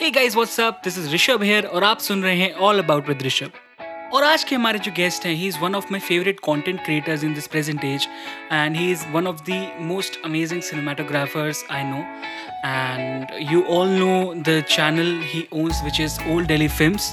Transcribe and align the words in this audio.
Hey 0.00 0.10
guys 0.10 0.34
what's 0.34 0.60
up 0.60 0.80
this 0.84 0.96
is 0.98 1.12
Rishabh 1.14 1.42
here 1.42 1.66
और 1.66 1.84
आप 1.84 1.98
सुन 2.00 2.22
रहे 2.22 2.36
हैं 2.36 2.52
ऑल 2.66 2.78
अबाउट 2.78 3.08
विद 3.08 3.22
ऋषभ 3.22 3.52
और 4.14 4.24
आज 4.24 4.44
के 4.44 4.54
हमारे 4.54 4.78
जो 4.84 4.92
गेस्ट 4.96 5.24
हैं 5.26 5.32
he 5.34 5.46
is 5.48 5.58
one 5.60 5.74
of 5.74 5.90
my 5.92 6.00
favourite 6.00 6.38
content 6.44 6.82
creators 6.84 7.24
in 7.24 7.34
this 7.34 7.46
present 7.46 7.84
age 7.84 8.06
and 8.52 8.76
he 8.76 8.90
is 8.92 9.04
one 9.12 9.26
of 9.26 9.42
the 9.48 9.58
most 9.90 10.18
amazing 10.24 10.62
cinematographers 10.68 11.60
I 11.78 11.80
know 11.88 12.00
and 12.68 13.34
you 13.50 13.60
all 13.74 13.92
know 14.02 14.16
the 14.48 14.54
channel 14.74 15.10
he 15.32 15.42
owns 15.62 15.82
which 15.88 16.00
is 16.06 16.16
Old 16.26 16.48
Delhi 16.52 16.68
Films. 16.78 17.08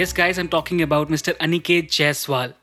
Yes 0.00 0.14
guys, 0.20 0.40
I'm 0.42 0.50
talking 0.54 0.80
about 0.86 1.12
Mr. 1.16 1.34
Aniket 1.48 1.90
Jaiswal. 1.98 2.54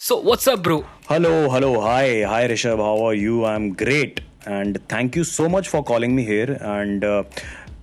So 0.00 0.18
what's 0.30 0.48
up 0.54 0.62
bro? 0.68 0.78
Hello, 1.10 1.34
hello, 1.56 1.74
hi, 1.82 2.06
hi 2.32 2.40
Rishabh, 2.54 2.82
how 2.86 2.96
are 3.10 3.18
you? 3.24 3.44
I'm 3.52 3.68
great, 3.84 4.24
and 4.56 4.80
thank 4.94 5.20
you 5.20 5.26
so 5.32 5.50
much 5.56 5.70
for 5.74 5.84
calling 5.92 6.16
me 6.20 6.26
here. 6.30 6.58
And 6.76 7.06
uh, 7.10 7.22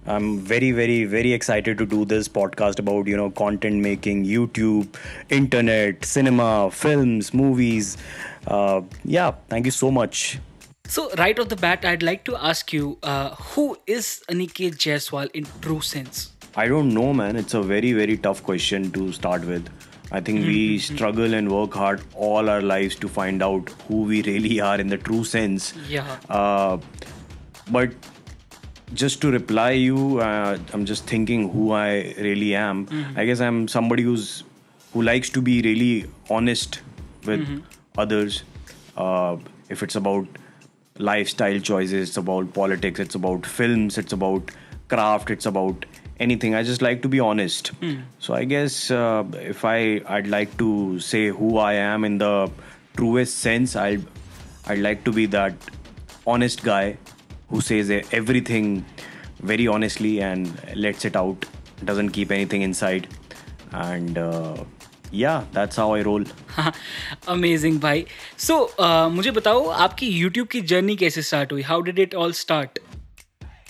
I'm 0.07 0.39
very, 0.39 0.71
very, 0.71 1.05
very 1.05 1.31
excited 1.33 1.77
to 1.77 1.85
do 1.85 2.05
this 2.05 2.27
podcast 2.27 2.79
about 2.79 3.07
you 3.07 3.15
know 3.15 3.29
content 3.29 3.75
making, 3.75 4.25
YouTube, 4.25 4.87
internet, 5.29 6.03
cinema, 6.03 6.71
films, 6.71 7.33
movies. 7.33 7.97
Uh, 8.47 8.81
yeah, 9.03 9.31
thank 9.49 9.65
you 9.65 9.71
so 9.71 9.91
much. 9.91 10.39
So 10.87 11.09
right 11.17 11.37
off 11.39 11.47
the 11.49 11.55
bat, 11.55 11.85
I'd 11.85 12.03
like 12.03 12.25
to 12.25 12.35
ask 12.35 12.73
you, 12.73 12.97
uh, 13.03 13.29
who 13.35 13.77
is 13.87 14.21
Aniket 14.29 14.75
Jaiswal 14.75 15.29
in 15.33 15.45
true 15.61 15.79
sense? 15.79 16.31
I 16.55 16.67
don't 16.67 16.93
know, 16.93 17.13
man. 17.13 17.37
It's 17.37 17.53
a 17.53 17.61
very, 17.61 17.93
very 17.93 18.17
tough 18.17 18.43
question 18.43 18.91
to 18.91 19.13
start 19.13 19.45
with. 19.45 19.69
I 20.11 20.19
think 20.19 20.45
we 20.45 20.79
struggle 20.79 21.33
and 21.33 21.49
work 21.49 21.73
hard 21.73 22.01
all 22.13 22.49
our 22.49 22.61
lives 22.61 22.95
to 22.95 23.07
find 23.07 23.41
out 23.41 23.69
who 23.87 24.01
we 24.03 24.21
really 24.23 24.59
are 24.59 24.77
in 24.77 24.87
the 24.87 24.97
true 24.97 25.23
sense. 25.23 25.73
Yeah. 25.87 26.17
Uh, 26.29 26.79
but 27.69 27.93
just 28.93 29.21
to 29.21 29.31
reply 29.31 29.71
you, 29.71 30.19
uh, 30.19 30.57
I'm 30.73 30.85
just 30.85 31.05
thinking 31.05 31.49
who 31.51 31.71
I 31.71 32.13
really 32.17 32.55
am. 32.55 32.87
I 33.15 33.25
guess 33.25 33.39
I'm 33.39 33.67
somebody 33.67 34.03
who's 34.03 34.43
who 34.93 35.01
likes 35.01 35.29
to 35.29 35.41
be 35.41 35.61
really 35.61 36.05
honest 36.29 36.81
with 37.25 37.47
others. 37.97 38.43
Uh, 38.97 39.37
if 39.69 39.83
it's 39.83 39.95
about 39.95 40.27
lifestyle 40.97 41.59
choices, 41.59 42.09
it's 42.09 42.17
about 42.17 42.53
politics, 42.53 42.99
it's 42.99 43.15
about 43.15 43.45
films, 43.45 43.97
it's 43.97 44.11
about 44.13 44.51
craft, 44.89 45.29
it's 45.29 45.45
about 45.45 45.85
anything. 46.19 46.53
I 46.55 46.63
just 46.63 46.81
like 46.81 47.01
to 47.03 47.07
be 47.07 47.19
honest. 47.19 47.71
So 48.19 48.33
I 48.33 48.43
guess 48.43 48.91
uh, 48.91 49.23
if 49.33 49.63
I 49.63 50.01
I'd 50.07 50.27
like 50.27 50.57
to 50.57 50.99
say 50.99 51.27
who 51.29 51.57
I 51.57 51.73
am 51.73 52.03
in 52.03 52.17
the 52.17 52.51
truest 52.97 53.37
sense, 53.37 53.75
I 53.75 53.91
would 53.91 54.07
I'd 54.67 54.79
like 54.79 55.03
to 55.05 55.11
be 55.11 55.25
that 55.27 55.53
honest 56.27 56.63
guy 56.63 56.97
who 57.51 57.61
says 57.61 57.89
everything 58.11 58.85
very 59.53 59.67
honestly 59.67 60.13
and 60.21 60.51
lets 60.75 61.05
it 61.05 61.15
out, 61.15 61.45
doesn't 61.85 62.09
keep 62.19 62.31
anything 62.31 62.61
inside. 62.61 63.07
And 63.71 64.17
uh, 64.17 64.63
yeah, 65.11 65.43
that's 65.53 65.75
how 65.75 65.93
I 65.95 66.01
roll. 66.01 66.25
Amazing 67.29 67.79
भाई 67.81 68.05
so 68.39 68.55
मुझे 69.11 69.31
बताओ 69.31 69.65
आपकी 69.85 70.07
YouTube 70.07 70.47
की 70.47 70.61
journey 70.71 70.95
कैसे 70.95 71.21
start 71.21 71.51
हुई 71.51 71.61
how 71.61 71.81
did 71.81 71.99
it 71.99 72.15
all 72.15 72.33
start 72.39 72.79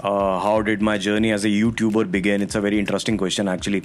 uh, 0.04 0.40
how 0.40 0.62
did 0.62 0.82
my 0.82 0.98
journey 0.98 1.32
as 1.32 1.46
a 1.46 1.52
YouTuber 1.54 2.04
begin? 2.12 2.42
It's 2.42 2.56
a 2.56 2.62
very 2.62 2.80
interesting 2.84 3.18
question 3.18 3.52
actually. 3.54 3.82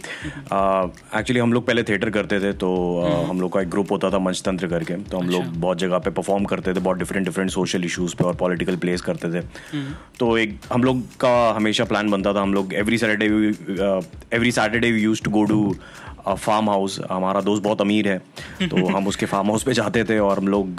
Uh, 0.50 0.88
actually 1.12 1.40
हम 1.40 1.52
लोग 1.52 1.66
पहले 1.66 1.82
थिएटर 1.82 2.10
करते 2.10 2.40
थे 2.40 2.52
तो 2.64 2.70
uh, 3.04 3.24
हम 3.28 3.40
लोग 3.40 3.52
का 3.52 3.60
एक 3.60 3.70
ग्रुप 3.70 3.92
होता 3.92 4.10
था 4.10 4.18
मंचतंत्र 4.18 4.68
करके। 4.68 4.94
तो 5.10 5.18
हम 5.18 5.28
लोग 5.30 5.44
बहुत 5.66 5.78
जगह 5.78 5.98
पे 5.98 6.10
परफॉर्म 6.10 6.44
करते 6.54 6.74
थे 6.74 6.80
बहुत 6.80 6.98
डिफरेंट 6.98 7.26
डिफरेंट 7.26 7.50
सोशल 7.50 7.84
इश्यूज़ 7.84 8.14
पे 8.16 8.24
और 8.24 8.34
पॉलिटिकल 8.36 8.76
प्लेस 8.86 9.00
करते 9.10 9.32
थे। 9.32 9.44
तो 10.18 10.36
एक 10.38 10.58
हम 10.72 10.84
लोग 10.84 11.02
का 11.20 11.34
हमेशा 11.56 11.84
प्लान 11.84 12.10
बनता 12.10 12.32
था 12.34 12.42
हम 12.42 12.54
लोग 12.54 12.74
every 12.74 12.98
Saturday 12.98 13.26
every 14.36 14.52
Saturday 14.52 14.90
we 14.92 15.02
use 15.02 15.22
to 15.22 15.30
go 15.30 15.44
to 15.44 15.76
farm 16.34 16.70
house 16.70 17.00
हमारा 17.10 17.40
दोस्त 17.40 17.62
बहुत 17.62 17.80
अमीर 17.80 18.08
है 18.08 18.18
तो 18.62 18.86
हम 18.96 19.06
उसके 19.06 19.26
फार्म 19.26 19.46
हाउस 19.46 19.62
पे 19.62 19.72
जाते 19.72 20.04
थे 20.04 20.18
और 20.18 20.38
हम 20.38 20.48
लोग 20.48 20.76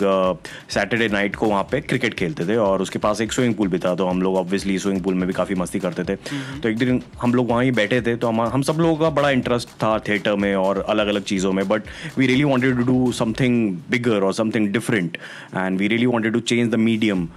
सैटरडे 0.70 1.08
नाइट 1.08 1.36
को 1.36 1.45
वहाँ 1.45 1.64
पे 1.64 1.82
क्रिकेट 1.82 2.14
खेलते 2.14 2.45
थे 2.45 2.55
और 2.55 2.82
उसके 2.82 2.99
पास 2.99 3.22
एक 3.22 3.33
स्विमिंग 3.33 3.55
पूल 3.55 3.67
भी 3.67 3.80
था 3.80 3.95
तो 3.95 4.08
हम 4.08 4.22
लोग 4.22 4.38
ऑब्वियसली 4.38 4.80
स्विमिंग 4.80 5.04
पूल 5.04 5.14
में 5.14 5.27
भी 5.27 5.33
काफ़ी 5.33 5.55
मस्ती 5.55 5.80
करते 5.80 6.04
थे। 6.04 6.16
तो 6.60 6.70
एक 6.70 6.77
दिन 6.77 7.04
हम 7.22 7.33
लोग 7.33 7.49
वहाँ 7.49 7.64
ही 7.64 7.72
बैठे 7.72 8.02
थे 8.02 8.16
तो 8.16 8.27
हम 8.27 8.42
हम 8.42 8.61
सब 8.61 8.73
लोगों 8.73 8.95
का 8.95 9.10
बड़ा 9.10 9.30
इंटरेस्ट 9.30 9.70
था 9.70 9.99
थिएटर 9.99 10.36
में 10.36 10.55
और 10.55 10.86
अलग 10.89 11.08
अलग 11.08 11.23
चीज़ों 11.23 11.54
में 11.54 11.67
but 11.67 11.83
we 12.17 12.27
really 12.27 12.43
wanted 12.43 12.77
to 12.77 12.83
do 12.83 13.11
something 13.11 13.77
bigger 13.92 14.23
और 14.23 14.33
something 14.33 14.67
different 14.67 15.17
and 15.58 15.80
we 15.80 15.88
really 15.88 16.05
wanted 16.05 16.33
to 16.33 16.39
change 16.39 16.72
the 16.72 16.76
medium 16.76 17.30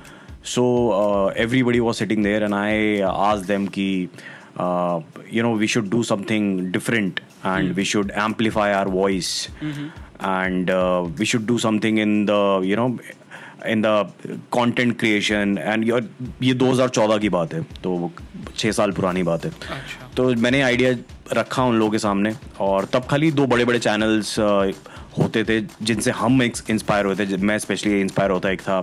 so 0.45 0.65
everybody 1.39 1.81
was 1.81 1.99
sitting 1.99 2.23
there 2.27 2.45
and 2.47 2.55
i 2.55 2.71
asked 3.09 3.49
them 3.51 3.67
ki 3.75 4.09
uh, 4.57 5.01
you 5.29 5.43
know 5.43 5.53
we 5.53 5.67
should 5.67 5.91
do 5.91 6.03
something 6.03 6.71
different 6.71 7.21
and 7.43 7.69
mm-hmm. 7.69 7.77
we 7.77 7.85
should 7.85 8.11
amplify 8.11 8.73
our 8.75 8.89
voice 8.89 9.49
mm-hmm. 9.61 9.89
and 10.21 10.71
uh, 10.71 11.07
we 11.19 11.25
should 11.25 11.47
do 11.47 11.59
something 11.59 11.99
in 11.99 12.27
the 12.27 12.61
you 12.65 12.77
know 12.77 12.99
in 13.67 13.83
the 13.83 14.11
content 14.51 14.99
creation 14.99 15.59
and 15.59 15.85
your 15.85 16.01
ये 16.43 16.55
2014 16.55 17.21
की 17.21 17.29
बात 17.29 17.55
है 17.55 17.63
तो 17.83 18.11
छः 18.57 18.73
साल 18.73 18.93
पुरानी 18.93 19.23
बात 19.23 19.45
है 19.45 19.51
अच्छा। 19.51 20.09
तो 20.17 20.29
मैंने 20.45 20.63
आइडिया 20.63 20.95
रखा 21.33 21.65
उन 21.65 21.79
लोगों 21.79 21.93
के 21.93 21.99
सामने 21.99 22.35
और 22.61 22.85
तब 22.93 23.07
खाली 23.11 23.31
दो 23.33 23.47
बड़े 23.47 23.65
बड़े 23.65 23.79
चैनल्स 23.79 24.39
होते 25.19 25.45
थे 25.45 25.61
जिनसे 25.83 26.11
हम 26.11 26.43
एक 26.43 26.57
इंस्पायर 26.71 27.07
होते 27.07 27.27
थे 27.27 27.37
मैं 27.39 27.59
स्पेशली 27.59 28.01
इंस्पायर 28.01 28.31
होता 28.31 28.51
एक 28.51 28.61
था 28.61 28.83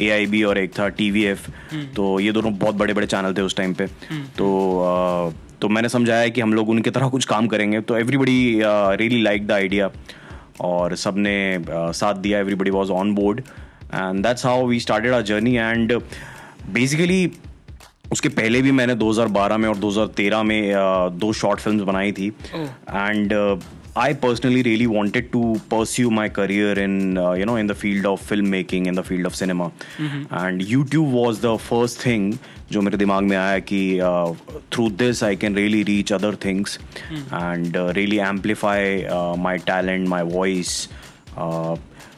एआईबी 0.00 0.42
और 0.42 0.58
एक 0.58 0.78
था 0.78 0.88
टीवीएफ 0.90 1.50
तो 1.96 2.18
ये 2.20 2.32
दोनों 2.32 2.52
बहुत 2.58 2.74
बड़े 2.74 2.94
बड़े 2.94 3.06
चैनल 3.06 3.34
थे 3.34 3.42
उस 3.42 3.56
टाइम 3.56 3.74
पे। 3.74 3.86
तो 4.38 5.34
तो 5.60 5.68
मैंने 5.68 5.88
समझाया 5.88 6.28
कि 6.28 6.40
हम 6.40 6.52
लोग 6.54 6.68
उनकी 6.68 6.90
तरह 6.90 7.08
कुछ 7.08 7.24
काम 7.24 7.46
करेंगे। 7.46 7.80
तो 7.80 7.96
everybody 7.96 8.60
really 8.62 9.22
like 9.22 9.46
the 9.46 9.52
idea 9.52 9.90
और 10.60 10.94
सबने 10.96 11.34
साथ 11.70 12.14
दिया 12.16 12.38
everybody 12.38 12.70
was 12.70 12.90
on 12.92 13.14
board 13.14 13.40
and 13.94 14.22
that's 14.26 14.46
how 14.46 14.66
we 14.66 14.80
started 14.80 15.12
our 15.12 15.22
journey 15.22 15.54
and 15.54 15.92
basically 16.70 17.30
उसके 18.12 18.28
पहले 18.30 18.60
भी 18.62 18.70
मैंने 18.72 18.94
2012 18.94 19.56
में 19.56 19.68
और 19.68 19.76
2013 19.76 20.42
में 20.42 20.72
दो 21.18 21.32
शॉर्ट 21.32 21.60
फिल्म्स 21.60 21.82
बनाई 21.82 22.12
थी। 22.12 22.28
And 22.28 23.32
I 23.98 24.14
personally 24.22 24.62
really 24.62 24.86
wanted 24.86 25.30
to 25.30 25.42
pursue 25.70 26.10
my 26.10 26.28
career 26.38 26.78
in 26.78 27.16
you 27.38 27.44
know 27.46 27.58
in 27.58 27.66
the 27.66 27.72
field 27.82 28.06
of 28.06 28.22
film 28.28 28.48
making 28.48 28.86
in 28.88 28.94
the 28.96 29.02
field 29.08 29.26
of 29.26 29.34
cinema 29.34 29.70
and 30.00 30.62
YouTube 30.68 31.14
was 31.14 31.40
the 31.44 31.56
first 31.68 32.04
thing 32.06 32.32
जो 32.72 32.80
मेरे 32.82 32.96
दिमाग 32.96 33.24
में 33.24 33.36
आया 33.36 33.58
कि 33.72 33.80
through 34.72 34.88
this 35.02 35.22
I 35.24 35.36
can 35.36 35.54
really 35.56 35.82
reach 35.90 36.12
other 36.12 36.36
things 36.44 36.78
and 37.12 37.76
really 37.76 38.18
amplify 38.28 39.04
my 39.42 39.58
talent 39.72 40.08
my 40.08 40.22
voice 40.36 40.88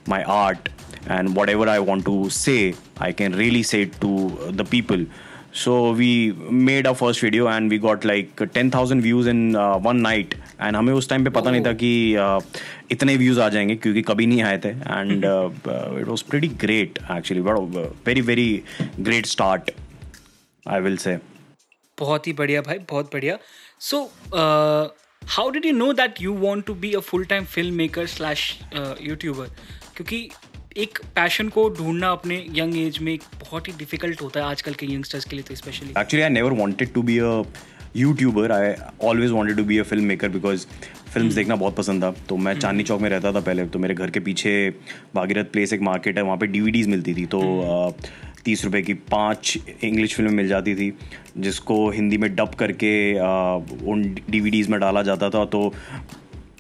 my 0.08 0.24
art 0.24 0.68
and 1.08 1.34
whatever 1.36 1.68
I 1.68 1.78
want 1.78 2.04
to 2.06 2.30
say, 2.30 2.74
I 2.98 3.12
can 3.12 3.36
really 3.41 3.62
say 3.62 3.82
it 3.82 4.00
to 4.00 4.52
the 4.60 4.64
people. 4.64 5.04
So 5.52 5.92
we 5.92 6.32
made 6.50 6.86
our 6.86 6.94
first 6.94 7.20
video 7.20 7.48
and 7.48 7.68
we 7.68 7.78
got 7.78 8.04
like 8.04 8.36
10,000 8.36 9.00
views 9.02 9.26
in 9.26 9.56
uh, 9.56 9.78
one 9.78 10.00
night. 10.00 10.34
And 10.60 10.76
हमें 10.76 10.92
उस 10.92 11.08
time 11.08 11.24
पे 11.24 11.30
पता 11.30 11.50
नहीं 11.50 11.64
था 11.64 11.72
कि 11.82 12.16
uh, 12.16 12.42
इतने 12.90 13.16
views 13.16 13.40
आ 13.40 13.48
जाएँगे 13.48 13.76
क्योंकि 13.76 14.02
कभी 14.02 14.26
नहीं 14.26 14.42
आए 14.42 14.58
थे. 14.64 14.68
And 14.68 15.24
it 15.24 16.08
was 16.08 16.22
pretty 16.22 16.48
great 16.64 16.98
actually 17.12 17.40
very 18.06 18.20
very 18.20 18.62
great 19.00 19.26
start 19.26 19.70
I 20.68 20.80
will 20.80 20.96
say 20.96 21.18
बहुत 21.98 22.26
ही 22.26 22.32
बढ़िया 22.32 22.62
भाई 22.62 22.78
बहुत 22.90 23.10
बढ़िया. 23.12 23.38
So 23.80 24.02
how 25.28 25.50
did 25.50 25.64
you 25.66 25.72
know 25.72 25.92
that 25.92 26.22
you 26.22 26.34
want 26.38 26.64
to 26.66 26.74
be 26.74 26.92
a 26.92 27.00
full 27.10 27.24
time 27.24 27.44
film 27.44 27.74
maker 27.74 28.06
slash 28.06 28.58
YouTuber 29.02 29.46
क्योंकि 29.96 30.28
एक 30.76 30.98
पैशन 31.14 31.48
को 31.48 31.69
ढूंढना 31.69 32.08
अपने 32.12 32.36
यंग 32.54 32.76
एज 32.78 32.98
में 33.03 33.12
एक 33.12 33.22
बहुत 33.41 33.69
ही 33.69 33.72
डिफ़िकल्ट 33.78 34.20
होता 34.22 34.41
है 34.41 34.47
आजकल 34.47 34.75
के 34.75 34.86
यंगस्टर्स 34.86 35.25
के 35.25 35.36
लिए 35.36 35.44
तो 35.48 35.54
specially 35.54 35.92
Actually, 35.92 36.25
I 36.25 36.28
never 36.28 36.53
wanted 36.60 36.94
to 36.94 37.03
be 37.08 37.16
a 37.19 38.50
I 38.53 38.75
always 39.09 39.30
always 39.30 39.56
to 39.56 39.64
be 39.64 39.78
a 39.78 39.83
film 39.83 40.04
maker 40.04 40.28
because 40.28 40.66
films 41.12 41.34
देखना 41.34 41.56
बहुत 41.56 41.77
पसंद 41.77 42.03
था। 42.03 42.10
तो 42.28 42.36
मैं 42.36 42.59
चांदनी 42.59 42.83
चौक 42.83 43.00
में 43.00 43.09
रहता 43.10 43.33
था 43.33 43.41
पहले। 43.41 43.66
तो 43.66 43.78
मेरे 43.78 43.94
घर 43.94 44.10
के 44.10 44.21
पीछे 44.21 44.53
भागीरथ 45.15 45.50
प्लेस 45.53 45.72
एक 45.72 45.80
मार्केट 45.83 46.18
है 46.18 46.24
वहाँ 46.24 46.36
पे 46.36 46.47
डीवीडीज 46.47 46.89
मिलती 46.89 47.15
थी। 47.15 47.27
तो 47.27 47.41
तीस 48.44 48.65
रुपए 48.65 48.83
की 48.83 48.94
पाँच 49.10 49.56
इंग्लिश 49.84 50.15
फ़िल्में 50.16 50.34
मिल 50.34 50.48
जाती 50.48 50.74
थी 50.74 50.92
जिसको 51.39 51.91
हिंदी 51.91 52.18
में 52.18 52.34
डब 52.36 52.54
करके 52.59 52.92
उन 53.91 54.03
डीवीडीज 54.30 54.68
में 54.68 54.80
डाला 54.80 55.03
जाता 55.03 55.30
था। 55.30 55.44
तो 55.44 55.72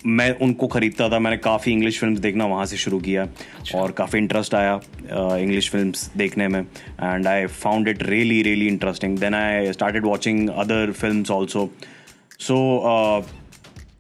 मैं 0.06 0.30
उनको 0.38 0.66
खरीदता 0.66 1.08
था 1.08 1.18
मैंने 1.18 1.36
काफ़ी 1.36 1.72
इंग्लिश 1.72 1.98
फ़िल्म 2.00 2.16
देखना 2.16 2.46
वहाँ 2.46 2.66
से 2.66 2.76
शुरू 2.76 2.98
किया 3.00 3.26
और 3.74 3.92
काफ़ी 3.92 4.18
इंटरेस्ट 4.18 4.54
आया 4.54 4.80
इंग्लिश 5.36 5.70
फ़िल्म 5.70 5.92
देखने 6.16 6.48
में। 6.48 6.60
And 6.60 7.26
I 7.26 7.46
found 7.46 7.88
it 7.88 8.02
really 8.02 8.40
really 8.42 8.66
interesting 8.68 9.18
then 9.18 9.34
I 9.34 9.72
started 9.72 10.04
watching 10.04 10.48
other 10.48 10.92
film 10.92 11.24
also 11.30 11.68
so 12.38 13.20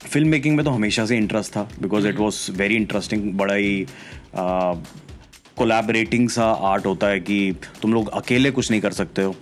film 0.02 0.28
making 0.28 0.56
में 0.56 0.64
तो 0.64 0.70
हमेशा 0.70 1.06
से 1.06 1.16
इंटरेस्ट 1.16 1.56
था 1.56 1.68
because 1.82 2.08
it 2.08 2.16
was 2.16 2.50
very 2.52 2.76
interesting 2.76 3.32
बड़ा 3.38 3.54
ही 3.54 3.86
कोलैबोरेटिंग 5.56 6.28
सा 6.28 6.44
आर्ट 6.44 6.86
होता 6.86 7.06
है 7.06 7.20
कि 7.20 7.54
तुम 7.82 7.94
लोग 7.94 8.08
अकेले 8.08 8.50
कुछ 8.50 8.70
नहीं 8.70 8.80
कर 8.80 8.92
सकते 8.92 9.22
हो। 9.22 9.36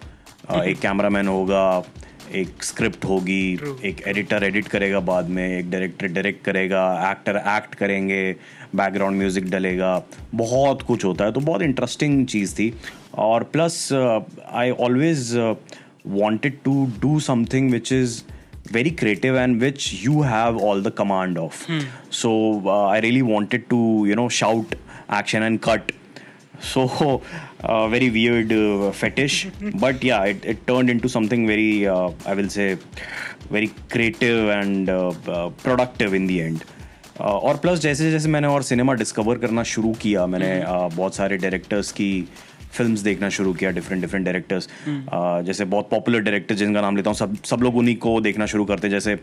Uh, 0.49 0.63
एक 0.63 0.79
कैमरामैन 0.79 1.29
होगा 1.29 1.63
एक 2.35 2.63
स्क्रिप्ट 2.63 3.05
होगी 3.05 3.59
एक 3.85 4.03
एडिटर 4.07 4.45
एडिट 4.45 4.69
करेगा 4.69 5.01
बाद 5.01 5.29
में 5.29 5.59
एक 5.59 5.71
डायरेक्टर 5.71 6.07
डायरेक्ट 6.07 6.45
करेगा 6.45 7.11
एक्टर 7.11 7.37
एक्ट 7.37 7.75
करेंगे 7.75 8.37
बैकग्राउंड 8.77 9.19
म्यूज़िक 9.19 9.51
डलेगा 9.51 10.03
बहुत 10.35 10.83
कुछ 10.83 11.05
होता 11.05 11.25
है 11.25 11.33
तो 11.33 11.41
बहुत 11.41 11.63
इंटरेस्टिंग 11.63 12.27
चीज़ 12.27 12.55
थी। 12.55 12.75
और 13.15 13.43
plus 13.43 13.93
I 14.53 14.71
always 14.71 15.37
wanted 16.07 16.59
to 16.65 16.91
do 17.01 17.21
something 17.21 17.71
which 17.71 17.93
is 17.93 18.23
very 18.73 18.91
creative 18.91 19.39
and 19.39 19.61
which 19.61 19.91
you 20.05 20.21
have 20.21 20.59
all 20.59 20.83
the 20.83 20.89
command 20.89 21.39
of 21.39 21.67
so 22.13 22.31
I 22.91 23.01
really 23.01 23.23
wanted 23.23 23.65
to 23.71 24.07
you 24.07 24.15
know 24.15 24.29
shout 24.29 24.75
action 25.15 25.43
and 25.43 25.59
cut 25.61 25.93
so 26.61 27.23
uh, 27.65 27.89
very 27.89 28.11
weird 28.11 28.53
uh, 28.53 28.91
fetish 28.93 29.49
but 29.75 30.03
yeah 30.03 30.25
it, 30.25 30.45
it 30.45 30.67
turned 30.67 30.91
into 30.91 31.09
something 31.09 31.47
very 31.47 31.87
uh, 31.87 32.11
i 32.27 32.35
will 32.35 32.49
say 32.49 32.77
very 33.51 33.71
creative 33.91 34.49
and 34.49 34.91
uh, 34.91 35.13
uh, 35.29 35.49
productive 35.63 36.15
in 36.15 36.27
the 36.27 36.43
end 36.43 36.65
uh, 37.21 37.39
और 37.39 37.57
plus 37.57 37.79
जैसे 37.81 38.11
जैसे 38.11 38.29
मैंने 38.29 38.49
और 38.49 38.63
cinema 38.63 38.95
discover 38.95 39.39
करना 39.39 39.63
शुरू 39.63 39.93
किया 40.03 40.27
मैंने 40.27 40.53
uh, 40.61 40.95
बहुत 40.95 41.15
सारे 41.15 41.37
डायरेक्टर्स 41.37 41.93
की 41.93 42.11
फिल्म्स 42.73 43.01
देखना 43.01 43.29
शुरू 43.29 43.53
किया 43.55 43.71
डिफरेंट 43.71 44.03
डिफरेंट 44.03 44.25
डायरेक्टर्स 44.25 44.69
जैसे 45.47 45.65
बहुत 45.67 45.89
पॉपुलर 45.91 46.21
डायरेक्टर 46.21 46.55
जिनका 46.55 46.81
नाम 46.81 46.97
लेता 46.97 47.11
हूँ 47.11 47.17
सब 47.17 47.37
सब 47.47 47.63
लोग 47.63 47.77
उन्हीं 47.77 47.97
को 47.97 48.21
देखना 48.21 48.47
शुरू 48.47 48.65
करते 48.65 48.87
हैं। 48.87 48.93
जैसे 48.93 49.17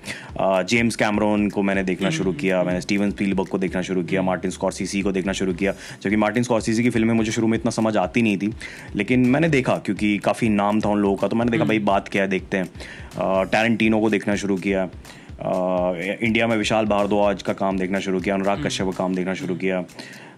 जेम्स 0.69 0.95
कैमरोन 0.95 1.49
को 1.49 1.63
मैंने 1.63 1.83
देखना 1.83 2.09
शुरू 2.11 2.33
किया 2.35 2.63
मैंने 2.63 2.81
स्टीवन 2.81 3.11
स्पीलबर्ग 3.11 3.47
को 3.47 3.57
देखना 3.57 3.81
शुरू 3.81 4.03
किया 4.03 4.21
मार्टिन 4.23 4.51
स्कॉर्सिसी 4.51 5.01
को 5.01 5.11
देखना 5.11 5.33
शुरू 5.33 5.53
किया। 5.53 5.73
जबकि 6.01 6.15
मार्टिन 6.15 6.43
स्कॉर्सिसी 6.43 6.83
की 6.83 6.89
फ़िल्में 6.89 7.13
मुझे 7.13 7.31
शुरू 7.31 7.47
में 7.47 7.57
इतना 7.57 7.71
समझ 7.71 7.95
आती 7.97 8.21
नहीं 8.21 8.37
थी 8.37 8.53
लेकिन 8.95 9.25
मैंने 9.27 9.49
देखा 9.49 9.77
क्योंकि 9.85 10.17
काफ़ी 10.25 10.49
नाम 10.51 10.81
था 10.81 10.89
उन 10.89 10.99
लोगों 10.99 11.15
का 11.15 11.27
तो 11.27 11.35
मैंने 11.35 11.51
देखा 11.51 11.65
भाई 11.65 11.79
बात 11.85 12.09
क्या 12.09 12.21
है 12.21 12.29
देखते 12.29 12.57
हैं। 12.57 13.45
टैरेंटिनो 13.45 13.99
को 13.99 14.09
देखना 14.09 14.35
शुरू 14.35 14.57
किया 14.57 14.89
इंडिया 15.37 16.47
में 16.47 16.55
विशाल 16.57 16.85
भारद्वाज 16.87 17.41
का 17.43 17.53
काम 17.53 17.77
देखना 17.77 17.99
शुरू 17.99 18.19
किया 18.19 18.35
अनुराग 18.35 18.65
कश्यप 18.65 18.87
का 18.87 18.97
काम 18.97 19.15
देखना 19.15 19.33
शुरू 19.33 19.55
किया। 19.55 19.83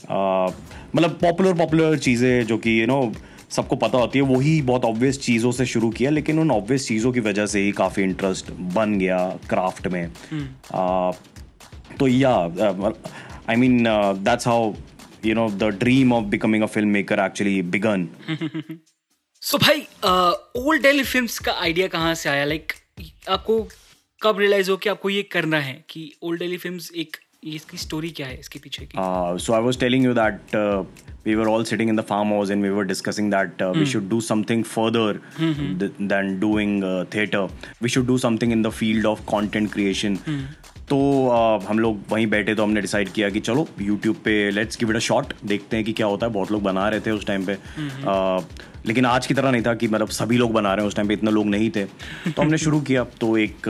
मतलब 0.06 1.18
पॉपुलर 1.22 1.54
पॉपुलर 1.54 1.98
चीज़ें 1.98 2.46
जो 2.46 2.58
कि 2.58 2.82
यू 2.82 2.88
नो 2.88 3.14
सबको 3.50 3.76
पता 3.76 3.98
होती 3.98 4.20
है 4.20 4.26
वही 4.26 4.62
बहुत 4.62 4.86
ऑब्वियस 4.86 5.20
चीज़ों 5.22 5.52
से 5.52 5.66
शुरू 5.66 5.90
किया 5.90 6.10
लेकिन 6.10 6.40
उन 6.40 6.52
ऑब्वियस 6.52 6.88
चीज़ों 6.88 7.12
की 7.12 7.20
वजह 7.20 7.46
से 7.46 7.60
ही 7.60 7.72
काफ़ी 7.72 8.04
इंटरेस्ट 8.04 8.52
बन 8.52 8.98
गया 9.00 9.40
क्राफ्ट 9.50 9.88
में। 9.88 10.12
uh, 10.12 11.16
तो 12.00 12.08
या 12.08 12.36
I 13.50 13.56
mean 13.56 13.84
that's 14.24 14.48
how 14.48 14.74
you 15.26 15.36
know 15.36 15.50
the 15.50 15.64
dream 15.64 16.14
of 16.14 16.26
becoming 16.26 16.64
a 16.64 16.66
film 16.66 16.90
maker 16.90 17.20
actually 17.20 17.62
began 17.62 18.08
so 19.42 19.58
भाई 19.58 19.88
ओल्ड 20.56 20.82
दिल्ली 20.82 21.04
फिल्म्स 21.04 21.40
का 21.40 21.52
आइडिया 21.52 21.88
कहाँ 21.88 22.14
से 22.16 22.30
आया? 22.30 22.46
लाइक 22.46 22.74
like, 22.74 23.30
आपको 23.30 23.68
कब 24.22 24.40
रियलाइज़ 24.40 24.72
हो 24.72 24.78
कि 24.78 24.90
आपको 24.90 25.10
ये 25.10 25.24
करना 25.24 25.60
है 25.60 25.86
कि 25.90 26.14
ओल्ड 26.24 26.40
दिल्ली 26.40 26.58
फिल्म्स 26.58 26.92
एक 26.96 27.18
इसकी 27.44 27.78
स्टोरी 27.78 28.10
क्या 28.10 28.28
है 28.28 28.40
इसके 28.40 28.60
पीछे 28.60 28.86
की? 28.86 28.98
So 29.44 29.54
I 29.54 29.62
was 29.62 29.80
telling 29.80 30.06
you 30.06 30.14
that 30.14 30.56
we 31.26 31.36
were 31.36 31.48
all 31.48 31.64
sitting 31.64 31.90
in 31.90 31.96
the 31.96 32.02
farm 32.02 32.28
house 32.28 32.52
and 32.52 32.64
we 32.64 32.70
were 32.70 32.84
discussing 32.84 33.32
that 33.32 33.62
we 33.78 33.86
should 33.86 34.10
do 34.10 34.22
something 34.22 34.64
further 34.64 35.20
then 36.02 36.40
doing 36.40 36.84
theatre 37.16 37.48
we 37.82 37.90
should 37.90 38.08
do 38.08 38.18
something 38.18 38.52
in 38.52 38.62
the 38.62 38.70
field 38.70 39.06
of 39.06 39.22
content 39.22 39.72
creation 39.74 40.18
तो 40.90 40.98
uh, 41.28 41.66
हम 41.70 41.80
लोग 41.80 42.02
वहीं 42.10 42.28
बैठे 42.28 42.56
तो 42.56 42.64
हमने 42.64 42.82
decide 42.82 43.10
किया 43.10 43.30
कि 43.30 43.40
चलो 43.40 43.68
यूट्यूब 43.82 44.16
पे 44.16 44.52
let's 44.52 44.78
give 44.80 44.90
it 44.90 44.96
a 44.96 45.00
shot 45.00 45.34
देखते 45.46 45.76
हैं 45.76 45.86
कि 45.86 45.94
क्या 45.94 46.08
होता 46.08 46.26
है। 46.26 46.34
बहुत 46.34 46.52
लोग 46.52 46.64
बना 46.64 46.90
रहे 46.90 47.00
थे 47.00 47.12
उस 47.12 47.26
टाइम 47.26 47.46
पे। 47.46 47.56
Mm-hmm. 47.56 48.06
uh, 48.06 48.62
लेकिन 48.88 49.06
आज 49.06 49.28
की 49.28 49.34
तरह 49.34 49.52
नहीं 49.52 49.62
था 49.62 49.74
कि 49.76 49.88
मतलब 49.88 50.10
सभी 50.10 50.38
लोग 50.38 50.52
बना 50.54 50.74
रहे 50.74 50.84
हैं 50.84 50.88
उस 50.88 50.96
टाइम 50.96 51.08
पे 51.08 51.14
इतने 51.14 51.32
लोग 51.32 51.46
नहीं 51.48 51.70
थे। 51.70 51.84
तो 51.86 52.42
हमने 52.42 52.58
शुरू 52.58 52.80
किया। 52.82 53.04
तो 53.22 53.38
एक 53.38 53.68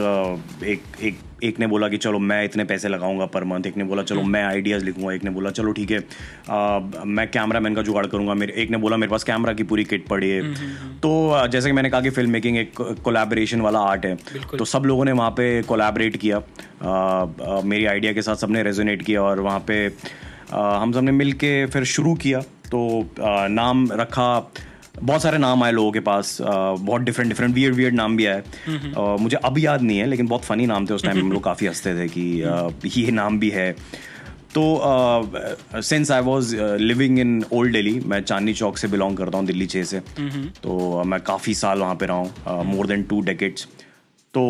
एक 0.64 0.84
एक 1.04 1.20
एक 1.44 1.60
ने 1.60 1.68
बोला 1.68 1.88
कि 1.90 1.98
चलो 1.98 2.20
मैं 2.20 2.44
इतने 2.46 2.64
पैसे 2.64 2.90
लगाऊँगा 2.90 3.26
पर 3.26 3.44
मंथ 3.44 3.66
एक 3.66 3.76
ने 3.78 3.84
बोला 3.84 4.04
चलो 4.04 4.22
मैं 4.24 4.44
आइडियाज़ 4.44 4.84
लिखूँगा। 4.86 5.14
एक 5.14 5.24
ने 5.24 5.30
बोला 5.32 5.50
चलो 5.52 5.72
ठीक 5.72 5.92
है 5.92 6.00
मैं 7.08 7.28
कैमरा 7.32 7.60
मैन 7.60 7.76
का 7.76 7.82
जुगाड़ 7.82 8.06
करूँगा। 8.06 8.34
मेरे 8.34 8.54
एक 8.62 8.70
ने 8.72 8.78
बोला 8.78 8.98
मेरे 8.98 9.12
पास 9.12 9.24
कैमरा 9.24 9.54
की 9.54 9.64
पूरी 9.64 9.84
किट 9.84 10.08
पड़ी 10.08 10.30
है। 10.30 10.54
तो 11.00 11.48
जैसे 11.48 11.70
कि 11.70 11.74
मैंने 11.74 11.90
कहा 11.90 12.02
कि 12.02 12.10
फ़िल्म 12.10 12.32
मेकिंग 12.32 12.58
एक 12.58 12.82
कोलैबोरेशन 13.04 13.62
वाला 13.62 13.80
आर्ट 13.90 14.06
है। 14.06 14.16
तो 14.58 14.66
सब 14.66 14.86
लोगों 14.86 15.06
ने 15.06 15.12
वहाँ 15.12 15.32
पे 15.32 15.62
कोलैबोरेट 15.64 16.18
किया। 16.18 16.38
आ, 16.38 16.90
आ, 16.90 17.62
मेरी 17.64 17.86
आइडिया 17.86 18.14
के 18.14 18.22
साथ 18.22 18.36
सबने 18.36 18.64
रेजोनेट 18.64 19.02
किया 19.02 19.22
और 19.22 19.40
वहाँ 19.40 19.60
पे 19.68 19.86
आ, 20.54 20.78
हम 20.78 20.92
सबने 20.94 21.12
मिल 21.12 21.34
के 21.34 21.66
फिर 21.66 21.84
शुरू 21.86 22.14
किया। 22.16 22.42
तो 22.72 22.80
नाम 23.18 23.88
रखा। 23.92 24.52
बहुत 25.02 25.22
सारे 25.22 25.38
नाम 25.38 25.64
आए 25.64 25.72
लोगों 25.72 25.92
के 25.92 26.00
पास 26.02 26.38
बहुत 26.42 27.02
डिफरेंट 27.02 27.30
डिफरेंट 27.30 27.54
वियर्ड 27.56 27.76
वियर्ड 27.76 27.96
नाम 27.96 28.18
भी 28.18 28.26
आए। 28.26 28.44
मुझे 29.20 29.38
अब 29.38 29.58
याद 29.60 29.82
नहीं 29.82 29.98
है 30.00 30.06
लेकिन 30.06 30.28
बहुत 30.28 30.44
फनी 30.44 30.66
नाम 30.66 30.86
थे 30.86 30.94
उस 30.94 31.04
टाइम 31.04 31.20
हम 31.20 31.32
लोग 31.32 31.44
काफ़ी 31.44 31.68
हँसते 31.68 31.94
थे 31.96 32.08
कि 32.10 33.02
ये 33.02 33.12
नाम 33.12 33.40
भी 33.40 33.50
है। 33.50 33.72
तो 34.56 35.82
since 35.82 36.12
I 36.12 36.22
was 36.22 36.56
living 36.80 37.20
in 37.20 37.44
old 37.54 37.74
Delhi 37.74 38.00
मैं 38.06 38.22
चांदनी 38.22 38.54
चौक 38.54 38.78
से 38.78 38.88
बिलोंग 38.88 39.18
करता 39.18 39.38
हूँ 39.38 39.46
दिल्ली 39.46 39.66
छः 39.68 39.84
से। 39.84 40.00
तो 40.64 41.04
मैं 41.04 41.20
काफ़ी 41.22 41.54
साल 41.56 41.80
वहाँ 41.80 41.96
पे 41.96 42.06
रहा 42.06 42.18
हूँ 42.18 42.64
मोर 42.66 42.88
देन 42.88 43.04
टू 43.04 43.22
डेकेट्स 43.22 43.68
तो 44.34 44.42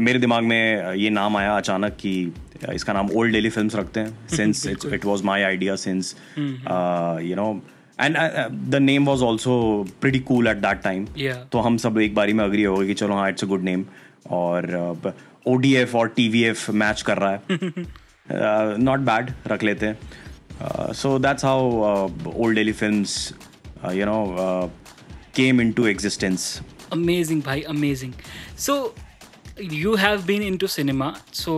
मेरे 0.00 0.18
दिमाग 0.18 0.44
में 0.44 0.94
ये 0.94 1.10
नाम 1.10 1.36
आया 1.36 1.56
अचानक 1.56 1.96
कि 2.00 2.32
इसका 2.74 2.92
नाम 2.92 3.10
ओल्ड 3.10 3.32
डेली 3.32 3.50
फिल्म्स 3.50 3.76
रखते 3.76 4.00
हैं। 4.00 4.28
Since 4.28 4.66
it 4.66 5.04
was 5.04 5.22
my 5.24 5.42
idea 5.42 5.76
since 5.76 6.14
you 6.38 7.36
know 7.36 7.52
and 8.02 8.16
the 8.70 8.78
name 8.82 9.06
was 9.06 9.22
also 9.22 9.54
pretty 10.00 10.18
cool 10.20 10.48
at 10.48 10.56
that 10.56 10.82
time 10.82 11.06
तो 11.52 11.60
हम 11.60 11.76
सब 11.76 11.98
एक 11.98 12.14
बारी 12.14 12.32
में 12.32 12.44
अग्री 12.44 12.62
हो 12.62 12.76
गए 12.76 12.86
कि 12.86 12.94
चलो 12.94 13.14
हाँ 13.14 13.28
इट्स 13.28 13.44
अ 13.44 13.46
गुड 13.46 13.62
नेम 13.64 13.84
और 14.30 14.70
ओ 15.46 15.56
डी 15.56 15.74
एफ़ 15.76 15.96
और 15.96 16.08
टी 16.08 16.28
वी 16.28 16.42
एफ़ 16.44 16.70
मैच 16.70 17.02
कर 17.02 17.18
रहा 17.18 17.30
है। 17.30 17.42
नॉट 18.78 19.00
बैड 19.00 19.30
रख 19.46 19.62
लेते 19.62 19.86
हैं। 19.86 20.92
So 20.92 21.18
that's 21.18 21.44
how 21.44 22.08
old 22.36 22.56
Delhi 22.56 22.72
films 22.72 23.32
you 23.94 24.06
know 24.06 24.72
came 25.36 25.60
into 25.72 25.86
existence 25.86 26.60
amazing 26.92 27.42
भाई 27.42 27.60
amazing 27.68 28.12
so 28.58 28.94
you 29.62 29.94
have 29.96 30.22
been 30.26 30.42
into 30.56 30.66
cinema 30.66 31.14
so 31.32 31.52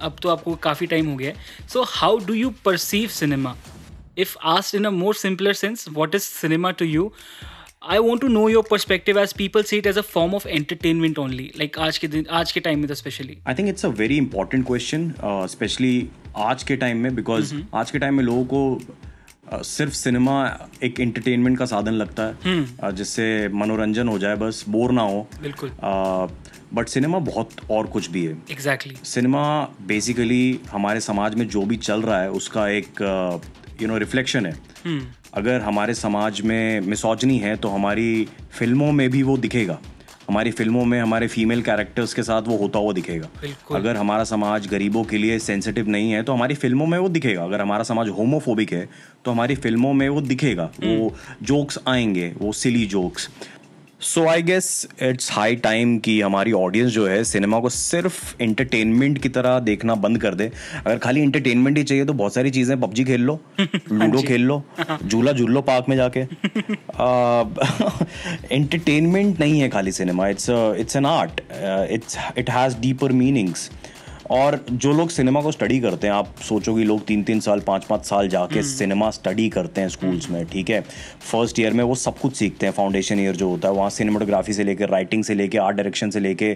अब 0.00 0.16
तो 0.22 0.28
आपको 0.28 0.54
काफ़ी 0.62 0.86
टाइम 0.86 1.06
हो 1.06 1.16
गया 1.16 1.30
है। 1.30 1.68
So 1.68 1.82
how 1.88 2.18
do 2.26 2.34
you 2.34 2.50
perceive 2.64 3.08
cinema 3.08 3.56
if 4.18 4.36
asked 4.46 4.74
in 4.74 4.84
a 4.84 4.90
more 4.90 5.14
simpler 5.14 5.52
sense 5.52 5.86
what 5.92 6.14
is 6.14 6.22
cinema 6.22 6.70
to 6.70 6.84
you 6.84 7.10
I 7.90 7.98
want 7.98 8.20
to 8.22 8.28
know 8.28 8.48
your 8.48 8.64
perspective 8.70 9.18
as 9.18 9.32
people 9.32 9.62
see 9.62 9.76
it 9.76 9.86
as 9.86 9.98
a 9.98 10.02
form 10.12 10.34
of 10.34 10.48
entertainment 10.48 11.18
only 11.18 11.50
like 11.58 11.78
आज 11.78 11.98
के 11.98 12.08
दिन 12.08 12.26
आज 12.30 12.52
के 12.52 12.60
time 12.60 12.78
में 12.78 12.88
तो 12.88 12.94
specially 12.94 13.38
I 13.48 13.54
think 13.54 13.68
it's 13.68 13.86
a 13.86 13.88
very 13.88 14.16
important 14.16 14.66
question 14.66 15.12
specially 15.24 16.08
आज 16.36 16.62
के 16.62 16.76
time 16.76 16.98
में 16.98 17.14
बिकॉज़ 17.14 17.54
mm-hmm. 17.54 17.74
आज 17.74 17.90
के 17.90 17.98
टाइम 17.98 18.14
में 18.14 18.24
लोगों 18.24 18.44
को 18.44 18.80
uh, 19.54 19.62
सिर्फ़ 19.62 19.92
सिनेमा 19.92 20.34
एक 20.82 21.00
एंटरटेनमेंट 21.00 21.58
का 21.58 21.66
साधन 21.66 21.92
लगता 21.92 22.22
है। 22.22 22.64
Uh, 22.76 22.90
जिससे 22.92 23.48
मनोरंजन 23.54 24.08
हो 24.08 24.18
जाए 24.18 24.36
बस 24.36 24.64
बोर 24.68 24.92
ना 24.92 25.02
हो। 25.02 25.26
बिल्कुल. 25.42 25.70
बट 26.74 26.88
सिनेमा 26.88 27.18
बहुत 27.18 27.50
और 27.70 27.86
कुछ 27.86 28.10
भी 28.10 28.24
है। 28.24 28.36
एग्जैक्टली 28.50 28.96
सिनेमा 29.04 29.44
बेसिकली 29.86 30.60
हमारे 30.70 31.00
समाज 31.00 31.34
में 31.34 31.48
जो 31.48 31.62
भी 31.62 31.76
चल 31.76 32.02
रहा 32.02 32.20
है 32.22 32.30
उसका 32.30 32.68
एक 32.68 33.02
यू 33.82 33.88
नो 33.88 33.98
रिफ्लेक्शन 33.98 34.46
है। 34.46 34.52
अगर 35.34 35.60
हमारे 35.60 35.94
समाज 35.94 36.40
में 36.40 36.80
मिसोजनी 36.80 37.38
है 37.38 37.56
तो 37.56 37.68
हमारी 37.68 38.26
फ़िल्मों 38.52 38.90
में 38.92 39.08
भी 39.10 39.22
वो 39.22 39.36
दिखेगा। 39.38 39.78
हमारी 40.28 40.50
फ़िल्मों 40.50 40.84
में 40.84 40.98
हमारे 41.00 41.26
फीमेल 41.28 41.62
कैरेक्टर्स 41.62 42.12
के 42.14 42.22
साथ 42.22 42.42
वो 42.42 42.56
होता 42.56 42.78
हुआ 42.78 42.92
दिखेगा। 42.92 43.28
अगर 43.74 43.96
हमारा 43.96 44.24
समाज 44.24 44.66
गरीबों 44.66 45.04
के 45.04 45.18
लिए 45.18 45.38
सेंसिटिव 45.38 45.88
नहीं 45.88 46.10
है 46.12 46.22
तो 46.22 46.32
हमारी 46.32 46.54
फ़िल्मों 46.54 46.86
में 46.86 46.98
वो 46.98 47.08
दिखेगा। 47.08 47.44
अगर 47.44 47.60
हमारा 47.60 47.84
समाज 47.84 48.08
होमोफोबिक 48.08 48.72
है 48.72 48.88
तो 49.24 49.30
हमारी 49.30 49.54
फ़िल्मों 49.56 49.92
में 49.92 50.08
वो 50.08 50.20
दिखेगा। 50.22 50.64
वो 50.80 51.14
जोक्स 51.42 51.78
आएँगे 51.88 52.32
वो 52.38 52.52
silly 52.54 52.84
jokes 52.86 53.28
so 54.00 54.26
I 54.28 54.42
guess 54.42 54.88
it's 55.02 55.30
high 55.32 55.56
time 55.56 55.98
कि 55.98 56.20
हमारी 56.20 56.52
ऑडियंस 56.52 56.92
जो 56.92 57.06
है 57.06 57.22
सिनेमा 57.24 57.58
को 57.60 57.68
सिर्फ़ 57.68 58.42
एंटरटेनमेंट 58.42 59.18
की 59.22 59.28
तरह 59.28 59.58
देखना 59.58 59.94
बंद 59.94 60.20
कर 60.22 60.34
दे। 60.34 60.50
अगर 60.76 60.98
खाली 60.98 61.20
एंटरटेनमेंट 61.20 61.78
ही 61.78 61.84
चाहिए 61.84 62.04
तो 62.04 62.12
बहुत 62.12 62.34
सारी 62.34 62.50
चीज़ें 62.50 62.80
पबजी 62.80 63.04
खेल 63.04 63.20
लो 63.20 63.40
लूडो 63.60 64.22
खेल 64.22 64.42
लो 64.42 64.62
झूला 65.04 65.32
झूल 65.32 65.50
लो 65.52 65.60
पार्क 65.62 65.88
में 65.88 65.96
जाके। 65.96 66.20
एंटरटेनमेंट 68.54 69.40
नहीं 69.40 69.60
है 69.60 69.68
खाली 69.68 69.92
cinema 69.92 70.28
it's 70.28 70.50
it's 70.50 70.96
an 70.96 71.06
art 71.06 71.40
it's 71.90 72.16
it 72.38 72.50
has 72.50 72.76
deeper 72.80 73.12
meanings 73.12 73.70
और 74.30 74.58
जो 74.70 74.92
लोग 74.92 75.10
सिनेमा 75.10 75.40
को 75.42 75.50
स्टडी 75.52 75.78
करते 75.80 76.06
हैं 76.06 76.14
आप 76.14 76.34
सोचोगे 76.48 76.84
लोग 76.84 77.04
तीन 77.06 77.22
तीन 77.22 77.40
साल 77.40 77.60
पाँच 77.60 77.84
पाँच 77.84 78.04
साल 78.04 78.28
जाके 78.28 78.62
सिनेमा 78.62 79.10
स्टडी 79.10 79.48
करते 79.48 79.80
हैं 79.80 79.88
स्कूल्स 79.88 80.28
में 80.30 80.44
ठीक 80.46 80.70
है? 80.70 80.80
फ़र्स्ट 81.20 81.60
ईयर 81.60 81.72
में 81.72 81.82
वो 81.84 81.94
सब 81.94 82.18
कुछ 82.18 82.36
सीखते 82.36 82.66
हैं 82.66 82.72
फाउंडेशन 82.72 83.20
ईयर 83.20 83.36
जो 83.36 83.48
होता 83.48 83.68
है 83.68 83.74
वहाँ 83.74 83.90
सिनेमाटोग्राफी 83.90 84.52
से 84.52 84.64
लेकर 84.64 84.88
राइटिंग 84.88 85.24
से 85.24 85.34
लेकर 85.34 85.58
आर्ट 85.58 85.76
डायरेक्शन 85.76 86.10
से 86.10 86.20
लेके 86.20 86.50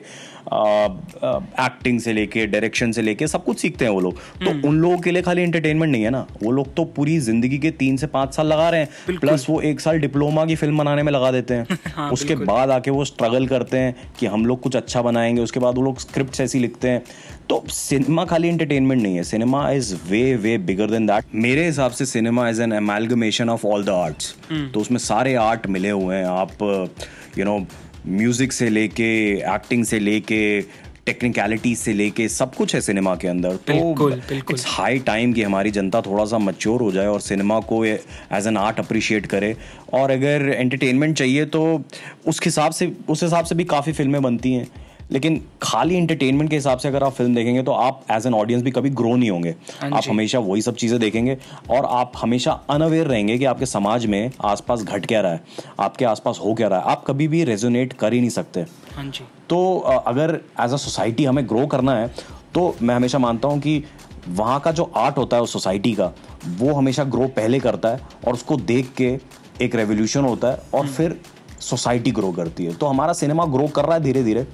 एक्टिंग 1.64 2.00
से 2.00 2.12
लेके 2.12 2.46
डायरेक्शन 2.46 2.92
से 2.92 3.02
लेके 3.02 3.26
सब 3.26 3.44
कुछ 3.44 3.58
सीखते 3.58 3.84
हैं 3.84 3.92
वो 3.92 4.00
लोग। 4.00 4.18
तो 4.38 4.68
उन 4.68 4.78
लोगों 4.78 4.98
के 4.98 5.10
लिए 5.10 5.22
खाली 5.22 5.42
एंटरटेनमेंट 5.42 5.92
नहीं 5.92 6.02
है 6.04 6.10
ना। 6.10 6.26
वो 6.42 6.50
लोग 6.50 6.74
तो 6.74 6.84
पूरी 6.96 7.18
ज़िंदगी 7.20 7.58
के 7.58 7.70
तीन 7.72 7.96
से 7.96 8.06
पाँच 8.06 8.34
साल 8.34 8.46
लगा 8.46 8.68
रहे 8.70 8.80
हैं 8.80 9.18
प्लस 9.18 9.46
वो 9.50 9.60
एक 9.60 9.80
साल 9.80 9.98
डिप्लोमा 9.98 10.44
की 10.46 10.56
फ़िल्म 10.56 10.78
बनाने 10.78 11.02
में 11.02 11.12
लगा 11.12 11.30
देते 11.32 11.54
हैं। 11.54 11.78
हाँ, 11.96 12.10
उसके 12.12 12.34
बाद 12.34 12.70
आके 12.70 12.90
वो 12.90 13.04
स्ट्रगल 13.04 13.46
करते 13.46 13.78
हैं 13.78 13.94
कि 14.18 14.26
हम 14.26 14.46
लोग 14.46 14.60
कुछ 14.60 14.76
अच्छा 14.76 15.02
बनाएँगे 15.02 15.42
उसके 15.42 15.60
बाद 15.60 15.76
वो 15.76 15.82
लोग 15.82 16.00
स्क्रिप्ट 16.00 16.40
ऐसी 16.40 16.58
लिखते 16.58 16.88
हैं 16.88 17.02
तो 17.48 17.62
सिनेमा 17.70 18.24
खाली 18.24 18.48
एंटरटेनमेंट 18.48 19.02
नहीं 19.02 19.16
है। 19.16 19.22
Cinema 19.24 19.70
is 19.70 19.94
way 20.08 20.22
way 20.36 20.56
bigger 20.60 20.90
than 20.90 21.06
that 21.06 21.34
मेरे 21.36 21.66
हिसाब 21.66 21.90
से 21.92 22.06
cinema 22.06 22.48
is 22.48 22.62
an 22.62 22.72
amalgamation 22.72 23.50
of 23.50 23.66
all 23.66 23.84
the 23.84 23.90
arts 23.90 24.34
तो 24.74 24.80
उसमें 24.80 24.98
सारे 25.00 25.34
आर्ट 25.40 25.66
मिले 25.68 25.90
हुए 25.90 26.16
हैं। 26.16 26.24
आप 26.26 26.62
यू 27.38 27.44
नो 27.44 27.58
म्यूज़िक 28.08 28.52
से 28.52 28.68
लेके 28.68 29.12
एक्टिंग 29.54 29.84
से 29.84 29.98
लेके 29.98 30.40
टेक्निकलिटी 31.06 31.74
से 31.76 31.92
लेके 31.92 32.28
सब 32.28 32.54
कुछ 32.54 32.74
है 32.74 32.80
सिनेमा 32.80 33.14
के 33.16 33.28
अंदर। 33.28 33.56
तो। 33.68 34.10
इट्स 34.34 34.64
हाई 34.68 34.98
टाइम 35.06 35.32
कि 35.32 35.42
हमारी 35.42 35.70
जनता 35.70 36.00
थोड़ा 36.00 36.24
सा 36.24 36.38
मच्योर 36.38 36.82
हो 36.82 36.90
जाए 36.92 37.06
और 37.06 37.20
सिनेमा 37.20 37.58
को 37.62 37.84
एज 37.84 38.46
एन 38.46 38.56
आर्ट 38.56 38.78
अप्रिशिएट 38.80 39.26
करे। 39.26 39.54
और 39.92 40.10
अगर 40.10 40.48
एंटरटेनमेंट 40.50 41.16
चाहिए 41.16 41.44
तो 41.46 41.62
उस 42.26 42.40
हिसाब 42.44 42.72
से 42.72 42.92
उस 43.08 43.22
हिसाब 43.22 43.44
से 43.44 43.54
भी 43.54 43.64
काफ़ी 43.64 43.92
फ़िल्में 43.92 44.20
बनती 44.22 44.52
हैं। 44.52 44.66
लेकिन 45.12 45.40
खाली 45.62 45.96
एंटरटेनमेंट 45.96 46.50
के 46.50 46.56
हिसाब 46.56 46.78
से 46.78 46.88
अगर 46.88 47.04
आप 47.04 47.12
फ़िल्म 47.12 47.34
देखेंगे 47.34 47.62
तो 47.62 47.72
आप 47.72 48.04
एज 48.10 48.26
एन 48.26 48.34
ऑडियंस 48.34 48.62
भी 48.62 48.70
कभी 48.70 48.90
ग्रो 48.90 49.14
नहीं 49.16 49.30
होंगे। 49.30 49.54
हाँ 49.80 49.90
आप 49.90 50.04
हमेशा 50.08 50.38
वही 50.40 50.62
सब 50.62 50.76
चीज़ें 50.76 50.98
देखेंगे 51.00 51.36
और 51.70 51.84
आप 51.86 52.12
हमेशा 52.16 52.52
अनअवेयर 52.70 53.06
रहेंगे 53.06 53.38
कि 53.38 53.44
आपके 53.44 53.66
समाज 53.66 54.06
में 54.06 54.30
आसपास 54.44 54.82
घट 54.82 55.06
क्या 55.06 55.20
रहा 55.20 55.32
है 55.32 55.42
आपके 55.80 56.04
आसपास 56.04 56.38
हो 56.44 56.54
क्या 56.54 56.68
रहा 56.68 56.78
है। 56.78 56.84
आप 56.86 57.04
कभी 57.06 57.28
भी 57.28 57.42
रेजोनेट 57.44 57.92
कर 57.92 58.12
ही 58.12 58.20
नहीं 58.20 58.30
सकते। 58.30 58.64
हाँ 58.94 59.04
जी। 59.04 59.24
तो 59.48 59.78
अगर 60.06 60.40
एज 60.60 60.72
अ 60.72 60.76
सोसाइटी 60.76 61.24
हमें 61.24 61.44
ग्रो 61.48 61.66
करना 61.66 61.96
है 61.96 62.10
तो 62.54 62.74
मैं 62.82 62.94
हमेशा 62.94 63.18
मानता 63.18 63.48
हूँ 63.48 63.60
कि 63.60 63.82
वहाँ 64.28 64.58
का 64.60 64.72
जो 64.72 64.90
आर्ट 64.96 65.16
होता 65.18 65.36
है 65.36 65.42
उस 65.42 65.52
सोसाइटी 65.52 65.92
का 65.92 66.12
वो 66.58 66.72
हमेशा 66.74 67.04
ग्रो 67.06 67.26
पहले 67.36 67.60
करता 67.60 67.88
है 67.88 68.00
और 68.26 68.34
उसको 68.34 68.56
देख 68.56 68.92
के 68.96 69.16
एक 69.60 69.74
रेवोल्यूशन 69.74 70.24
होता 70.24 70.48
है 70.48 70.62
और 70.74 70.86
फिर 70.88 71.20
सोसाइटी 71.60 72.10
ग्रो 72.10 72.30
करती 72.32 72.64
है। 72.64 72.74
तो 72.74 72.86
हमारा 72.86 73.12
सिनेमा 73.12 73.44
ग्रो 73.46 73.66
कर 73.68 73.84
रहा 73.84 73.94
है 73.94 74.02
धीरे 74.02 74.22
धीरे 74.24 74.46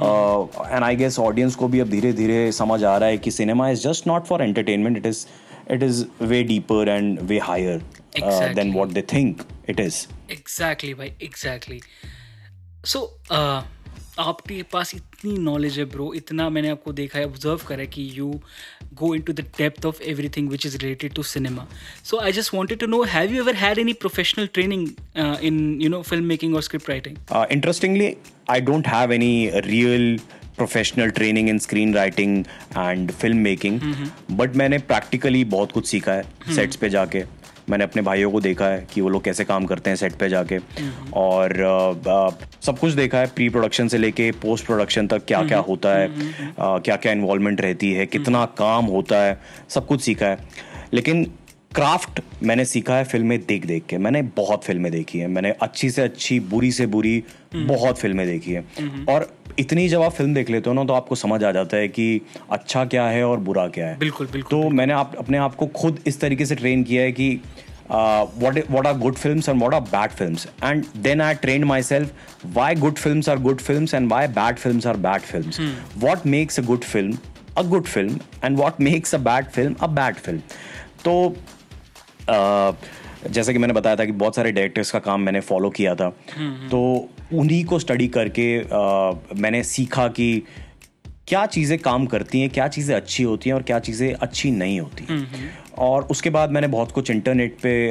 एंड 0.00 0.84
आई 0.84 0.96
गेस 0.96 1.18
ऑडियंस 1.18 1.54
को 1.54 1.68
भी 1.68 1.80
अब 1.80 1.90
धीरे 1.90 2.12
धीरे 2.12 2.50
समझ 2.52 2.82
आ 2.84 2.96
रहा 2.96 3.08
है 3.08 3.18
कि 3.18 3.30
cinema 3.30 3.68
is 3.70 3.88
just 3.88 4.06
not 4.06 4.26
for 4.26 4.42
entertainment 4.42 4.96
it 4.96 5.06
is 5.06 5.26
it 5.70 5.82
is 5.82 6.04
way 6.22 6.42
deeper 6.44 6.88
and 6.88 7.20
way 7.20 7.38
higher 7.40 7.82
Exactly. 8.16 8.54
Then 8.56 8.72
what 8.72 8.88
they 8.88 9.02
think 9.12 9.42
it 9.70 9.80
is 9.80 10.06
exactly 10.32 10.94
भाई 10.94 11.12
एग्जैक्टली 11.22 11.80
सो 12.84 13.00
आपके 14.18 14.62
पास 14.72 14.94
इतनी 14.94 15.36
नॉलेज 15.38 15.78
है 15.78 15.84
ब्रो 15.84 16.12
इतना 16.14 16.48
मैंने 16.48 16.68
आपको 16.68 16.92
देखा 16.92 17.18
है 17.18 17.26
ऑब्ज़र्व 17.26 17.60
करा 17.68 17.80
है 17.80 17.86
कि 17.86 18.10
you 18.14 18.28
go 18.94 19.14
into 19.22 19.32
the 19.32 19.40
depth 19.58 19.86
of 19.86 20.02
everything 20.02 20.48
which 20.50 20.66
is 20.66 20.76
related 20.78 21.14
to 21.14 21.22
cinema 21.22 21.66
so 22.04 22.18
I 22.18 22.32
just 22.32 22.54
wanted 22.54 22.78
to 22.80 22.86
know 22.86 23.02
have 23.14 23.32
you 23.34 23.42
ever 23.42 23.54
had 23.56 23.78
any 23.78 23.92
professional 24.04 24.46
training 24.54 24.88
in 25.44 25.78
you 25.82 25.88
know 25.90 26.02
film 26.02 26.24
making 26.24 26.54
और 26.54 26.62
script 26.62 26.90
writing 26.90 27.16
Uh, 27.30 27.44
interestingly, 27.50 28.08
I 28.48 28.60
don't 28.60 28.86
have 28.86 29.10
any 29.10 29.50
real 29.66 30.18
professional 30.56 31.10
training 31.10 31.48
in 31.48 31.58
screenwriting 31.58 32.34
and 32.76 33.12
filmmaking, 33.22 33.78
but 34.40 34.56
मैंने 34.56 34.78
practically 34.78 35.44
बहुत 35.44 35.72
कुछ 35.72 35.86
सीखा 35.86 36.12
है 36.12 36.54
sets 36.54 36.76
पे 36.76 36.88
जाके। 36.88 37.22
मैंने 37.70 37.84
अपने 37.84 38.02
भाइयों 38.02 38.30
को 38.30 38.40
देखा 38.40 38.66
है 38.66 38.86
कि 38.94 39.00
वो 39.00 39.08
लोग 39.08 39.24
कैसे 39.24 39.44
काम 39.44 39.66
करते 39.66 39.90
हैं 39.90 39.96
सेट 39.96 40.12
पे 40.12 40.28
जाके। 40.28 40.58
और 41.14 41.52
uh, 41.52 42.08
uh, 42.08 42.62
सब 42.66 42.78
कुछ 42.78 42.92
देखा 42.92 43.18
है 43.18 43.26
प्री 43.26 43.48
प्रोडक्शन 43.48 43.88
से 43.88 43.98
लेके 43.98 44.30
पोस्ट 44.42 44.66
प्रोडक्शन 44.66 45.06
तक 45.06 45.24
क्या 45.24 45.42
क्या 45.42 45.58
होता 45.58 45.94
है 45.98 46.08
आ, 46.60 46.78
क्या 46.78 46.96
क्या 46.96 47.12
इन्वॉल्वमेंट 47.12 47.60
रहती 47.60 47.92
है 47.92 48.06
कितना 48.06 48.44
काम 48.58 48.84
होता 48.84 49.22
है 49.22 49.40
सब 49.68 49.86
कुछ 49.86 50.02
सीखा 50.02 50.26
है। 50.26 50.38
लेकिन 50.94 51.30
क्राफ्ट 51.74 52.20
मैंने 52.42 52.64
सीखा 52.64 52.96
है 52.96 53.04
फ़िल्में 53.04 53.38
देख 53.46 53.64
देख 53.66 53.86
के। 53.88 53.98
मैंने 53.98 54.20
बहुत 54.36 54.64
फ़िल्में 54.64 54.90
देखी 54.92 55.18
हैं। 55.18 55.28
मैंने 55.28 55.50
अच्छी 55.62 55.90
से 55.90 56.02
अच्छी 56.02 56.38
बुरी 56.50 56.70
से 56.72 56.86
बुरी 56.86 57.22
हम्म। 57.54 57.66
बहुत 57.68 57.98
फ़िल्में 57.98 58.26
देखी 58.26 58.52
हैं। 58.52 58.64
हम्म। 58.78 59.04
और 59.12 59.26
इतनी 59.58 59.88
जब 59.88 60.02
आप 60.02 60.12
फ़िल्म 60.12 60.34
देख 60.34 60.50
लेते 60.50 60.70
हो 60.70 60.74
ना 60.74 60.84
तो 60.84 60.92
आपको 60.94 61.14
समझ 61.14 61.42
आ 61.44 61.50
जाता 61.52 61.76
है 61.76 61.88
कि 61.88 62.20
अच्छा 62.50 62.84
क्या 62.84 63.06
है 63.06 63.24
और 63.26 63.40
बुरा 63.48 63.66
क्या 63.68 63.86
है। 63.86 63.98
बिल्कुल 63.98 64.26
बिल्कुल 64.26 64.50
तो 64.50 64.56
बिल्कुल, 64.56 64.76
मैंने 64.76 64.92
आप 64.92 65.14
अपने 65.18 65.38
आप 65.38 65.54
को 65.54 65.66
खुद 65.76 65.98
इस 66.06 66.20
तरीके 66.20 66.46
से 66.46 66.54
ट्रेन 66.54 66.84
किया 66.84 67.02
है 67.02 67.12
कि 67.12 67.28
what 67.90 68.58
what 68.70 68.86
are 68.86 68.96
good 68.98 69.14
film 69.14 69.42
and 69.48 69.62
what 69.62 69.74
are 69.74 69.80
bad 69.80 70.10
film 70.10 70.36
and 70.64 70.84
then 71.02 71.20
I 71.20 71.34
train 71.42 71.64
myself 71.82 72.46
why 72.54 72.74
good 72.74 72.98
film 72.98 73.22
are 73.30 73.38
good 73.38 73.60
film 73.60 73.86
and 73.94 74.10
why 74.10 74.26
bad 74.38 74.56
film 74.56 74.88
are 74.88 74.96
bad 75.06 75.22
film 75.22 75.72
what 76.06 76.26
makes 76.26 76.60
a 76.60 76.62
good 76.62 76.84
film 76.84 77.18
a 77.58 77.62
good 77.64 77.86
film 77.86 78.18
and 78.44 78.56
what 78.58 78.80
makes 78.80 79.14
a 79.14 79.18
bad 79.20 79.46
film 79.46 79.74
a 79.74 79.86
bad 79.98 80.14
film 80.16 80.40
तो 81.04 81.34
जैसे 82.30 83.52
कि 83.52 83.58
मैंने 83.58 83.74
बताया 83.74 83.96
था 83.96 84.04
कि 84.04 84.12
बहुत 84.14 84.36
सारे 84.36 84.52
directors 84.52 84.90
का 84.90 84.98
काम 84.98 85.20
मैंने 85.20 85.40
फॉलो 85.40 85.70
किया 85.70 85.94
था। 85.94 86.08
तो 86.70 87.08
उन्हीं 87.32 87.64
को 87.64 87.78
स्टडी 87.78 88.08
करके 88.08 88.46
मैंने 89.40 89.62
सीखा 89.64 90.06
कि 90.08 90.42
क्या 91.28 91.44
चीज़ें 91.46 91.78
काम 91.78 92.06
करती 92.06 92.40
हैं 92.40 92.48
क्या 92.50 92.66
चीज़ें 92.68 92.94
अच्छी 92.96 93.22
होती 93.22 93.50
हैं 93.50 93.54
और 93.54 93.62
क्या 93.62 93.78
चीज़ें 93.78 94.12
अच्छी 94.12 94.50
नहीं 94.50 94.80
होती। 94.80 95.06
और 95.78 96.02
उसके 96.10 96.30
बाद 96.30 96.50
मैंने 96.50 96.66
बहुत 96.68 96.92
कुछ 96.92 97.10
इंटरनेट 97.10 97.56
पे 97.62 97.90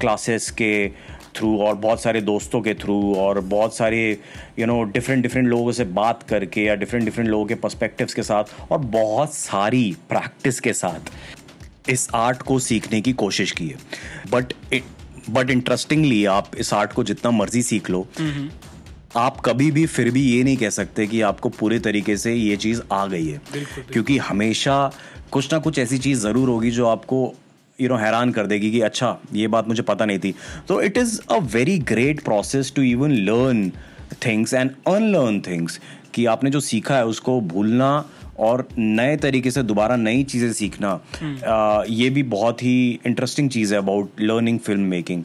क्लासेस 0.00 0.50
के 0.50 0.88
थ्रू 1.36 1.56
और 1.58 1.74
बहुत 1.74 2.02
सारे 2.02 2.20
दोस्तों 2.20 2.60
के 2.62 2.74
थ्रू 2.74 3.14
और 3.14 3.40
बहुत 3.40 3.76
सारे 3.76 4.18
यू 4.58 4.66
नो 4.66 4.82
डिफरेंट 4.84 5.22
डिफरेंट 5.22 5.48
लोगों 5.48 5.72
से 5.72 5.84
बात 5.84 6.22
करके 6.22 6.64
या 6.64 6.74
डिफरेंट 6.74 7.04
डिफरेंट 7.04 7.28
लोगों 7.28 7.46
के 7.46 7.54
पर्सपेक्टिव्स 7.54 8.14
के 8.14 8.22
साथ 8.22 8.72
और 8.72 8.78
बहुत 8.78 9.34
सारी 9.34 9.96
प्रैक्टिस 10.08 10.60
के 10.60 10.72
साथ। 10.72 11.10
इस 11.88 12.08
आर्ट 12.14 12.42
को 12.42 12.58
सीखने 12.58 13.00
की 13.00 13.12
कोशिश 13.12 13.50
की 13.52 13.68
है। 13.68 13.76
बट 14.30 14.52
बट 15.30 15.50
इंटरेस्टिंगली 15.50 16.24
आप 16.24 16.50
इस 16.58 16.72
आर्ट 16.74 16.92
को 16.92 17.04
जितना 17.04 17.30
मर्ज़ी 17.30 17.62
सीख 17.62 17.90
लो। 17.90 18.06
आप 19.16 19.40
कभी 19.40 19.70
भी 19.70 19.84
फिर 19.86 20.10
भी 20.10 20.22
ये 20.22 20.42
नहीं 20.44 20.56
कह 20.56 20.70
सकते 20.70 21.06
कि 21.06 21.20
आपको 21.20 21.48
पूरे 21.48 21.78
तरीके 21.78 22.16
से 22.16 22.34
ये 22.34 22.56
चीज़ 22.56 22.80
आ 22.92 23.06
गई 23.06 23.26
है। 23.26 23.40
क्योंकि 23.92 24.18
हमेशा 24.18 24.92
कुछ 25.30 25.52
ना 25.52 25.58
कुछ 25.58 25.78
ऐसी 25.78 25.98
चीज़ 25.98 26.20
ज़रूर 26.20 26.48
होगी 26.48 26.70
जो 26.70 26.86
आपको 26.86 27.34
यू 27.78 27.88
नो 27.88 27.96
हैरान 27.96 28.30
कर 28.32 28.46
देगी 28.46 28.70
कि 28.70 28.80
अच्छा 28.80 29.16
ये 29.32 29.46
बात 29.48 29.68
मुझे 29.68 29.82
पता 29.82 30.04
नहीं 30.04 30.18
थी। 30.18 30.34
तो 30.68 30.80
it 30.82 30.98
is 30.98 31.20
a 31.30 31.38
very 31.54 31.78
great 31.92 32.20
process 32.24 32.72
to 32.76 32.82
even 32.82 33.12
learn 33.28 33.70
things 34.26 34.54
and 34.54 34.70
unlearn 34.88 35.40
things 35.40 35.80
कि 36.14 36.26
आपने 36.26 36.50
जो 36.50 36.60
सीखा 36.60 36.96
है 36.96 37.06
उसको 37.06 37.40
भूलना 37.40 37.88
और 38.38 38.68
नए 38.78 39.16
तरीके 39.16 39.50
से 39.50 39.62
दोबारा 39.62 39.96
नई 39.96 40.24
चीज़ें 40.24 40.52
सीखना 40.52 41.00
आ, 41.46 41.84
ये 41.88 42.10
भी 42.10 42.22
बहुत 42.22 42.62
ही 42.62 43.00
इंटरेस्टिंग 43.06 43.50
चीज़ 43.50 43.74
है 43.74 43.80
about 43.80 44.10
learning 44.20 44.58
film 44.58 44.80
making 44.80 45.24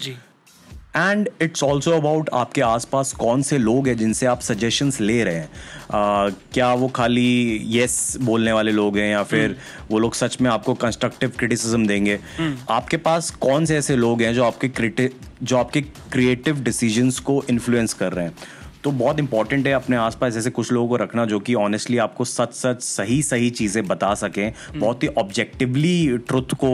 and 0.95 1.29
it's 1.41 1.63
also 1.63 1.91
about 1.91 2.29
आपके 2.33 2.61
आसपास 2.61 3.13
कौन 3.13 3.41
से 3.41 3.57
लोग 3.57 3.87
हैं 3.87 3.97
जिनसे 3.97 4.25
आप 4.25 4.41
सजेशंस 4.41 5.01
ले 5.01 5.23
रहे 5.23 5.35
हैं। 5.35 5.49
आ, 5.91 6.29
क्या 6.29 6.73
वो 6.73 6.87
खाली 6.87 7.61
यस 7.65 8.17
बोलने 8.21 8.51
वाले 8.51 8.71
लोग 8.71 8.97
हैं 8.97 9.11
या 9.11 9.23
फिर 9.23 9.49
hmm. 9.49 9.91
वो 9.91 9.99
लोग 9.99 10.13
सच 10.13 10.41
में 10.41 10.51
आपको 10.51 10.73
कंस्ट्रक्टिव 10.73 11.31
क्रिटिसिज्म 11.39 11.87
देंगे? 11.87 12.17
hmm. 12.17 12.71
आपके 12.71 12.97
पास 12.97 13.31
कौन 13.31 13.65
से 13.65 13.77
ऐसे 13.77 13.95
लोग 13.95 14.21
हैं 14.21 14.33
जो 14.33 14.43
आपके 14.43 15.09
जो 15.43 15.57
आपके 15.57 15.81
क्रिएटिव 15.81 16.59
डिसीजंस 16.59 17.19
को 17.19 17.45
इन्फ्लुएंस 17.49 17.93
कर 17.93 18.13
रहे 18.13 18.25
हैं? 18.25 18.35
तो 18.83 18.91
बहुत 18.93 19.19
इंपॉर्टेंट 19.19 19.67
है 19.67 19.73
अपने 19.73 19.95
आसपास 19.97 20.33
जैसे 20.33 20.49
कुछ 20.49 20.71
लोगों 20.71 20.87
को 20.89 20.95
रखना 20.95 21.25
जो 21.25 21.39
कि 21.39 21.53
ऑनेस्टली 21.55 21.97
आपको 21.97 22.25
सच 22.25 22.53
सच 22.53 22.81
सही 22.83 23.21
सही 23.23 23.49
चीज़ें 23.51 23.85
बता 23.87 24.13
सके 24.15 24.41
हम्म। 24.41 24.79
बहुत 24.79 25.03
ही 25.03 25.07
ऑब्जेक्टिवली 25.17 26.17
ट्रुथ 26.27 26.53
को 26.55 26.71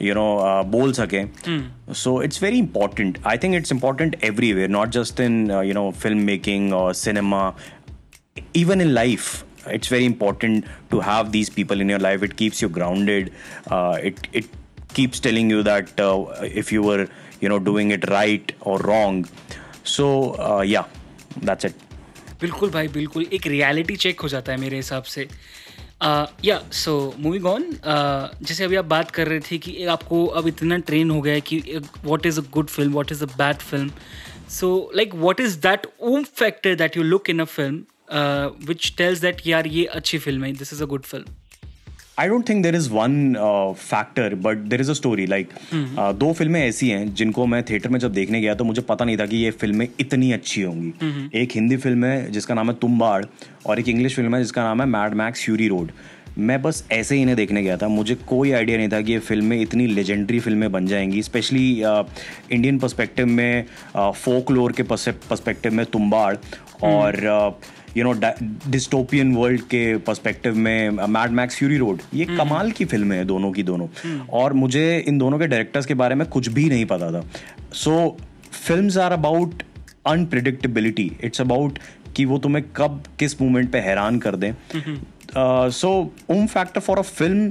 you 0.00 0.06
you 0.06 0.14
know 0.14 0.26
know, 0.26 0.46
uh, 0.46 0.70
बोल 0.70 0.92
सकें। 0.92 1.92
So 1.94 2.22
it's 2.22 2.42
very 2.42 2.58
important 2.58 3.18
I 3.26 3.38
think 3.38 3.54
it's 3.54 3.72
important 3.72 4.16
everywhere 4.24 4.68
not 4.68 4.88
just 4.90 5.20
in 5.20 5.50
you 5.50 5.74
know 5.74 5.90
film 5.98 6.24
making 6.24 6.72
और 6.74 6.92
cinema 6.94 7.52
even 8.56 8.80
in 8.80 8.88
life 8.88 9.70
it's 9.72 9.92
very 9.92 10.04
important 10.04 10.64
to 10.90 11.00
have 11.02 11.28
these 11.28 11.50
people 11.50 11.80
in 11.80 11.90
your 11.90 12.00
life 12.00 12.22
it 12.22 12.32
keeps 12.34 12.62
you 12.62 12.68
grounded 12.70 13.30
it 13.70 14.26
it 14.34 14.44
keeps 14.94 15.22
telling 15.22 15.52
you 15.52 15.62
that 15.62 16.00
if 16.56 16.74
you 16.74 16.82
were 16.82 17.06
you 17.42 17.48
know 17.48 17.58
doing 17.64 17.92
it 17.92 18.04
right 18.06 18.52
और 18.66 18.82
wrong 18.82 19.26
so 19.86 20.62
या 20.64 20.84
that's 21.44 21.64
it. 21.64 21.84
बिल्कुल 22.40 22.70
भाई, 22.70 22.88
बिल्कुल। 22.88 23.26
एक 23.32 23.46
reality 23.46 23.96
check 23.96 24.20
हो 24.20 24.28
जाता 24.28 24.52
है 24.52 24.58
मेरे 24.60 24.76
हिसाब 24.76 25.02
से। 25.04 25.28
या 26.44 26.58
सो 26.72 27.14
मूविंग 27.18 27.46
ऑन 27.46 27.64
जैसे 28.42 28.64
अभी 28.64 28.76
आप 28.76 28.84
बात 28.84 29.10
कर 29.10 29.28
रहे 29.28 29.40
थे 29.40 29.58
कि 29.58 29.84
आपको 29.92 30.24
अब 30.40 30.46
इतना 30.48 30.76
ट्रेन 30.90 31.10
हो 31.10 31.20
गया 31.20 31.34
है 31.34 31.40
कि 31.40 31.58
what 32.04 32.26
is 32.26 32.40
a 32.40 32.42
good 32.54 32.66
film 32.68 32.92
what 32.92 33.12
is 33.12 33.22
a 33.24 33.26
bad 33.38 33.56
film 33.70 33.90
so 34.50 34.68
like 34.96 35.14
what 35.14 35.40
is 35.40 35.58
that 35.60 35.86
oomph 36.02 36.24
factor 36.36 36.74
that 36.74 36.96
you 36.96 37.02
look 37.02 37.30
in 37.30 37.40
a 37.40 37.44
film 37.44 38.66
which 38.68 38.92
tells 38.98 39.20
that 39.20 39.46
यार, 39.46 39.66
ये 39.66 39.84
अच्छी 39.84 40.18
फ़िल्म 40.18 40.44
है 40.44 40.52
this 40.52 40.72
is 40.72 40.82
a 40.82 40.86
good 40.86 41.02
film 41.04 41.34
I 42.18 42.28
don't 42.28 42.48
think 42.48 42.62
there 42.62 42.74
is 42.74 42.88
one 42.90 43.34
factor 43.78 44.34
but 44.34 44.58
there 44.68 44.80
is 44.80 44.90
a 44.90 44.94
story 44.94 45.26
like 45.26 45.48
दो 46.18 46.32
फ़िल्में 46.32 46.60
ऐसी 46.60 46.88
हैं 46.88 47.14
जिनको 47.14 47.46
मैं 47.46 47.62
थिएटर 47.62 47.88
में 47.88 47.98
जब 48.00 48.12
देखने 48.12 48.40
गया 48.40 48.54
तो 48.54 48.64
मुझे 48.64 48.82
पता 48.82 49.04
नहीं 49.04 49.16
था 49.16 49.26
कि 49.26 49.36
ये 49.36 49.50
फ़िल्में 49.50 49.86
इतनी 50.00 50.32
अच्छी 50.32 50.62
होंगी। 50.62 50.92
Mm-hmm. 50.92 51.34
एक 51.34 51.52
हिंदी 51.54 51.76
फ़िल्म 51.76 52.04
है 52.04 52.30
जिसका 52.32 52.54
नाम 52.54 52.70
है 52.70 52.76
तुम्बाड़ 52.82 53.24
और 53.66 53.80
एक 53.80 53.88
इंग्लिश 53.88 54.16
फ़िल्म 54.16 54.34
है 54.36 54.42
जिसका 54.42 54.62
नाम 54.62 54.80
है 54.80 54.86
मैड 54.88 55.14
मैक्स 55.14 55.44
फ्यूरी 55.44 55.68
रोड 55.68 55.90
मैं 56.38 56.60
बस 56.62 56.84
ऐसे 56.92 57.14
ही 57.14 57.22
इन्हें 57.22 57.36
देखने 57.36 57.62
गया 57.62 57.76
था। 57.76 57.88
मुझे 57.88 58.14
कोई 58.28 58.50
आइडिया 58.52 58.78
नहीं 58.78 58.88
था 58.88 59.00
कि 59.00 59.12
ये 59.12 59.18
फ़िल्में 59.18 59.60
इतनी 59.60 59.86
लेजेंडरी 59.86 60.40
फ़िल्में 60.40 60.70
बन 60.72 60.86
जाएँगी 60.86 61.22
स्पेशली 61.22 61.70
इंडियन 61.80 62.78
पर्सपेक्टिव 62.78 63.26
में 63.26 63.64
फोक 63.96 64.50
लोर 64.50 64.72
के 64.72 64.82
पर्सपेक्टिव 64.82 65.74
में 65.74 65.86
तुम्बाड़ 65.86 66.36
और 66.84 67.58
यू 67.96 68.04
नो 68.04 68.12
डिस्टोपियन 68.70 69.34
वर्ल्ड 69.34 69.60
के 69.70 69.96
पर्सपेक्टिव 70.06 70.56
में 70.56 70.90
मैड 70.90 71.30
मैक्स 71.30 71.56
फ्यूरी 71.58 71.76
रोड 71.78 72.00
ये 72.14 72.24
हम्म। 72.24 72.36
कमाल 72.38 72.70
की 72.70 72.84
फ़िल्में 72.84 73.16
हैं 73.16 73.26
दोनों 73.26 73.52
की 73.52 73.62
दोनों। 73.62 73.88
और 74.40 74.52
मुझे 74.52 74.86
इन 75.08 75.18
दोनों 75.18 75.38
के 75.38 75.46
डायरेक्टर्स 75.46 75.86
के 75.86 75.94
बारे 75.94 76.14
में 76.14 76.26
कुछ 76.28 76.48
भी 76.48 76.68
नहीं 76.68 76.84
पता 76.86 77.10
था। 77.12 77.24
So 77.74 78.16
film 78.52 79.00
are 79.00 79.12
about 79.12 79.62
unpredictability 80.06 81.10
it's 81.24 81.40
about 81.40 81.78
कि 82.16 82.24
वो 82.24 82.38
तुम्हें 82.38 82.64
कब 82.76 83.02
किस 83.18 83.40
मोमेंट 83.40 83.70
पे 83.72 83.78
हैरान 83.80 84.18
कर 84.18 84.36
दें। 84.36 84.52
So 85.72 85.90
oomph 86.30 86.46
factor 86.46 86.80
for 86.80 86.98
a 86.98 87.02
film 87.02 87.50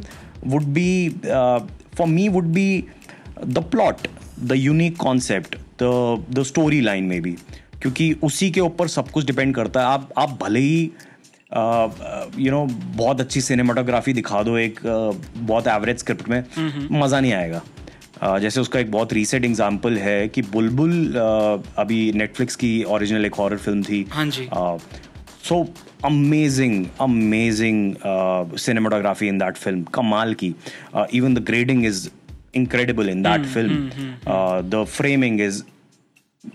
would 0.52 0.64
be 0.74 1.10
for 1.98 2.08
me 2.08 2.28
would 2.30 2.46
be 2.54 2.84
the 3.46 3.64
plot 3.72 4.08
the 4.40 4.56
unique 4.56 4.98
concept 4.98 5.56
the 5.82 6.26
the 6.30 6.44
story 6.44 6.82
line 6.82 7.04
में 7.04 7.22
भी 7.22 7.36
क्योंकि 7.86 8.06
उसी 8.24 8.50
के 8.52 8.62
ऊपर 8.62 8.88
सब 8.88 9.10
कुछ 9.12 9.26
डिपेंड 9.26 9.54
करता 9.56 9.80
है। 9.80 9.86
आप 9.88 10.10
आप 10.18 10.38
भले 10.42 10.60
ही 10.60 10.80
यू 12.44 12.52
नो 12.52 12.66
बहुत 12.96 13.22
अच्छी 13.22 13.42
सिनेमाटोग्राफी 13.42 14.14
दिखा 14.14 14.42
दो 14.44 14.58
एक 14.58 14.80
बहुत 15.38 15.68
एवरेज 15.68 15.98
स्क्रिप्ट 16.00 16.30
में 16.30 16.44
मज़ा 16.92 17.20
नहीं 17.20 17.34
आएगा। 17.34 17.62
जैसे 18.40 18.60
उसका 18.62 18.80
एक 18.80 18.92
बहुत 18.92 19.14
रीसेंट 19.14 19.46
एग्जांपल 19.46 19.98
है 19.98 20.28
कि 20.28 20.42
बुलबुल 20.42 21.16
अभी 21.78 22.12
नेटफ्लिक्स 22.16 22.56
की 22.56 22.74
ओरिजिनल 22.98 23.26
एक 23.26 23.36
हॉरर 23.36 23.58
फ़िल्म 23.58 23.84
थी। 23.84 24.06
हाँ 24.12 24.26
जी। 24.26 24.48
So 25.44 25.64
amazing 26.06 26.86
amazing 27.02 27.96
cinematography 28.58 29.28
in 29.28 29.38
that 29.38 29.58
film 29.58 29.84
कमाल 29.94 30.34
की। 30.34 30.54
Even 31.14 31.34
the 31.34 31.46
grading 31.46 31.86
is 31.86 32.08
incredible 32.58 33.10
in 33.12 33.22
that 33.24 33.46
film 33.54 33.72
uh, 34.34 34.58
the 34.74 34.82
framing 34.92 35.40
is 35.46 35.56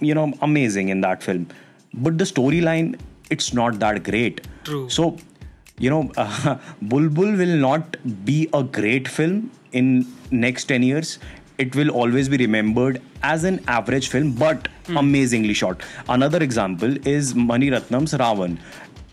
you 0.00 0.14
know 0.14 0.32
amazing 0.42 0.88
in 0.88 1.00
that 1.00 1.23
film 1.23 1.47
but 1.94 2.18
the 2.18 2.25
storyline 2.25 2.99
it's 3.30 3.52
not 3.52 3.78
that 3.78 4.02
great 4.02 4.47
True. 4.64 4.88
so 4.88 5.16
you 5.78 5.90
know 5.90 6.11
uh, 6.16 6.56
bulbul 6.82 7.37
will 7.37 7.56
not 7.56 7.97
be 8.25 8.49
a 8.52 8.62
great 8.62 9.09
film 9.09 9.50
in 9.73 10.06
next 10.30 10.64
10 10.64 10.82
years 10.82 11.18
it 11.59 11.75
will 11.76 11.90
always 11.90 12.28
be 12.28 12.37
remembered 12.37 13.00
as 13.23 13.44
an 13.44 13.61
average 13.68 14.09
film 14.09 14.32
but 14.32 14.68
amazingly 14.97 15.54
shot 15.54 15.82
another 16.09 16.42
example 16.42 16.97
is 17.06 17.35
mani 17.35 17.70
ratnam's 17.70 18.14
ravan 18.25 18.59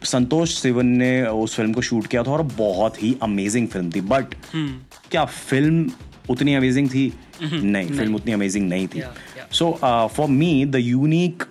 Santosh 0.06 0.54
Sivan 0.54 0.86
ने 0.86 1.12
उस 1.28 1.56
फ़िल्म 1.56 1.74
को 1.74 1.82
shoot 1.82 2.08
किया 2.08 2.24
था 2.24 2.32
और 2.32 2.42
बहुत 2.58 3.02
ही 3.04 3.16
amazing 3.24 3.68
film 3.68 3.90
थी 3.92 4.02
बट 4.02 4.36
hmm. 4.56 4.70
क्या 5.12 5.24
फ़िल्म 5.26 5.92
उतनी 6.30 6.54
अमेजिंग 6.54 6.90
थी 6.90 7.14
नहीं 7.44 7.88
फ़िल्म 7.88 8.16
उतनी 8.16 8.32
अमेजिंग 8.32 8.70
नहीं 8.70 8.88
थी. 8.88 9.04
So 9.52 9.72
for 10.14 10.28
me 10.28 10.66
the 10.66 10.76
unique 10.76 11.44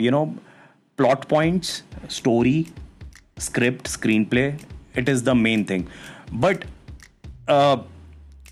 you 0.00 0.10
know 0.10 0.24
plot 0.98 1.24
points 1.24 1.84
story 2.10 2.66
script 3.38 3.86
screenplay 4.24 4.46
it 4.98 5.08
is 5.08 5.24
the 5.24 5.28
main 5.28 5.64
thing 5.64 5.84
but 6.34 6.64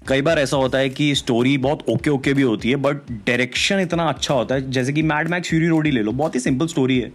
कई 0.09 0.23
बार 0.23 0.39
ऐसा 0.39 0.57
होता 0.57 0.79
है 0.79 0.91
कि 0.91 1.15
स्टोरी 1.15 1.59
बहुत 1.59 1.89
ओके 1.89 2.11
ओके 2.11 2.35
भी 2.35 2.43
होती 2.43 2.71
है 2.71 2.77
बट 2.77 2.97
डायरेक्शन 3.11 3.81
इतना 3.81 4.05
अच्छा 4.05 4.35
होता 4.35 4.55
है 4.55 4.71
जैसे 4.71 4.93
कि 4.93 5.03
मैड 5.03 5.29
मैक्स 5.29 5.49
फ्यूरी 5.49 5.69
रोड 5.69 5.87
ही 5.87 5.93
ले 5.93 6.03
लो 6.03 6.13
बहुत 6.13 6.35
ही 6.35 6.41
सिंपल 6.41 6.67
स्टोरी 6.67 6.99
है। 7.01 7.13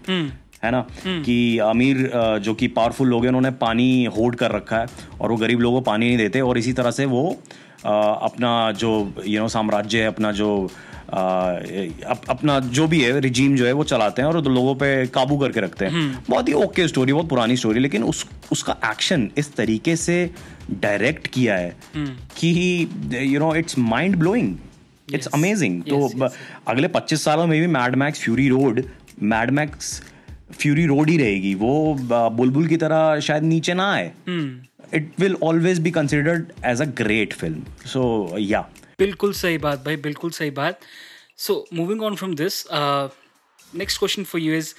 है 0.64 0.72
ना? 0.72 0.88
कि 1.08 1.58
अमीर 1.58 2.12
जो 2.40 2.54
कि 2.54 2.68
पावरफुल 2.68 3.08
लोग 3.08 3.22
हैं 3.22 3.28
उन्होंने 3.28 3.52
पानी 3.52 4.06
होल्ड 4.06 4.36
कर 4.36 4.52
रखा 4.52 4.80
है 4.80 4.88
और 5.22 5.32
वो 5.32 5.38
गरीब 5.38 5.60
लोगों 5.60 5.78
को 5.78 5.86
पानी 5.86 6.08
नहीं 6.08 6.18
देते 6.18 6.42
और 6.42 6.58
इसी 6.58 6.74
तरह 6.74 6.92
से 6.92 7.06
वो 7.06 7.44
अपना 7.86 8.72
जो 8.72 9.14
यू 9.28 9.40
नो 9.42 9.48
साम्राज्य 9.48 10.02
है 10.02 10.08
अपना 10.08 10.32
जो 10.32 10.72
अप, 11.12 12.22
अपना 12.30 12.60
जो 12.60 12.88
भी 12.88 13.02
है 13.02 13.20
रिजीम 13.20 13.56
जो 13.56 13.66
है 13.66 13.72
वो 13.72 13.84
चलाते 13.84 14.22
हैं 14.22 14.30
और 14.30 14.44
लोगों 14.44 14.76
पे 14.76 15.08
काबू 15.08 15.38
करके 15.38 15.60
रखते 15.60 15.86
हैं। 15.86 16.24
बहुत 16.30 16.48
ही 16.48 16.54
ओके 16.54 16.88
स्टोरी 16.88 17.14
बहुत 17.14 17.30
पुरानी 17.30 17.56
स्टोरी 17.58 17.80
लेकिन 17.80 18.04
उस 18.04 18.26
उसका 18.52 18.76
एक्शन 18.86 19.30
इस 19.38 19.56
तरीके 19.56 19.96
से 19.96 20.30
डायरेक्ट 20.72 21.28
किया 21.28 21.56
है 21.56 21.76
कि 22.38 22.88
you 23.14 23.40
know 23.40 23.56
it's 23.56 23.78
mind 23.78 24.16
blowing 24.16 24.56
it's 25.14 25.28
amazing 25.28 25.82
तो 25.84 26.30
अगले 26.68 26.88
25 26.88 27.24
सालों 27.24 27.48
में 27.48 27.60
भी 27.62 27.68
Mad 27.68 27.96
Max 27.96 28.24
Fury 28.24 28.48
Road 28.50 28.84
Mad 29.24 29.52
Max 29.52 30.02
Fury 30.52 30.86
Road 30.86 31.10
ही 31.10 31.18
रहेगी। 31.18 31.54
वो 31.56 31.94
बुलबुल 32.30 32.68
की 32.68 32.78
तरह 32.78 33.20
शायद 33.20 33.44
नीचे 33.44 33.74
ना 33.74 33.92
आए। 33.94 34.12
It 34.94 35.12
will 35.20 35.36
always 35.44 35.80
be 35.80 35.92
considered 35.92 36.52
as 36.66 36.82
a 36.82 36.86
great 36.98 37.34
film 37.34 37.88
so 37.88 38.36
या 38.40 38.62
बिल्कुल 39.00 39.34
सही 39.34 39.58
बात 39.58 39.86
भाई 39.86 39.96
बिल्कुल 39.98 40.32
सही 40.32 40.50
बात। 40.52 40.80
So 41.38 41.66
moving 41.74 42.02
on 42.04 42.16
from 42.16 42.36
this 42.36 42.64
next 43.74 44.00
question 44.00 44.24
for 44.24 44.42
you 44.42 44.54
is 44.56 44.74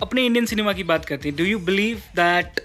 अपने 0.00 0.24
इंडियन 0.26 0.46
सिनेमा 0.46 0.72
की 0.72 0.82
बात 0.84 1.04
करते 1.04 1.28
हैं। 1.28 1.36
Do 1.38 1.44
you 1.44 1.58
believe 1.66 2.02
that 2.16 2.60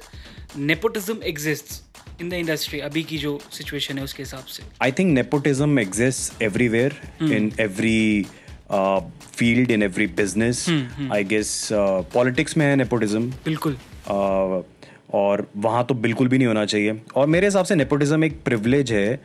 nepotism 0.58 1.24
exist 1.24 2.22
in 2.22 2.30
the 2.30 2.34
industry 2.34 2.80
अभी 2.80 3.04
की 3.04 3.18
जो 3.18 3.40
सिचुएशन 3.52 3.98
है 3.98 4.04
उसके 4.04 4.24
हिसाब 4.24 4.46
से। 4.46 4.64
I 4.82 4.92
think 4.92 5.14
nepotism 5.14 5.80
exist 5.80 6.42
everywhere 6.44 7.00
in 7.34 7.52
every 7.60 8.26
field 8.72 9.72
in 9.72 9.84
every 9.84 10.08
business 10.20 10.66
I 11.14 11.24
guess 11.24 11.68
politics 12.14 12.58
में 12.58 12.66
है 12.66 12.76
नेपोटिज्म 12.76 13.32
बिल्कुल। 13.46 13.78
Uh, 14.12 14.64
और 15.13 15.47
वहाँ 15.58 15.86
तो 15.86 15.93
बिल्कुल 15.93 16.28
भी 16.28 16.38
नहीं 16.38 16.47
होना 16.47 16.65
चाहिए। 16.65 17.02
और 17.15 17.28
मेरे 17.28 17.47
हिसाब 17.47 17.65
से 17.65 17.76
नेपोटिज्म 17.76 18.24
एक 18.24 18.43
प्रिवलेज 18.43 18.91
है 18.91 19.21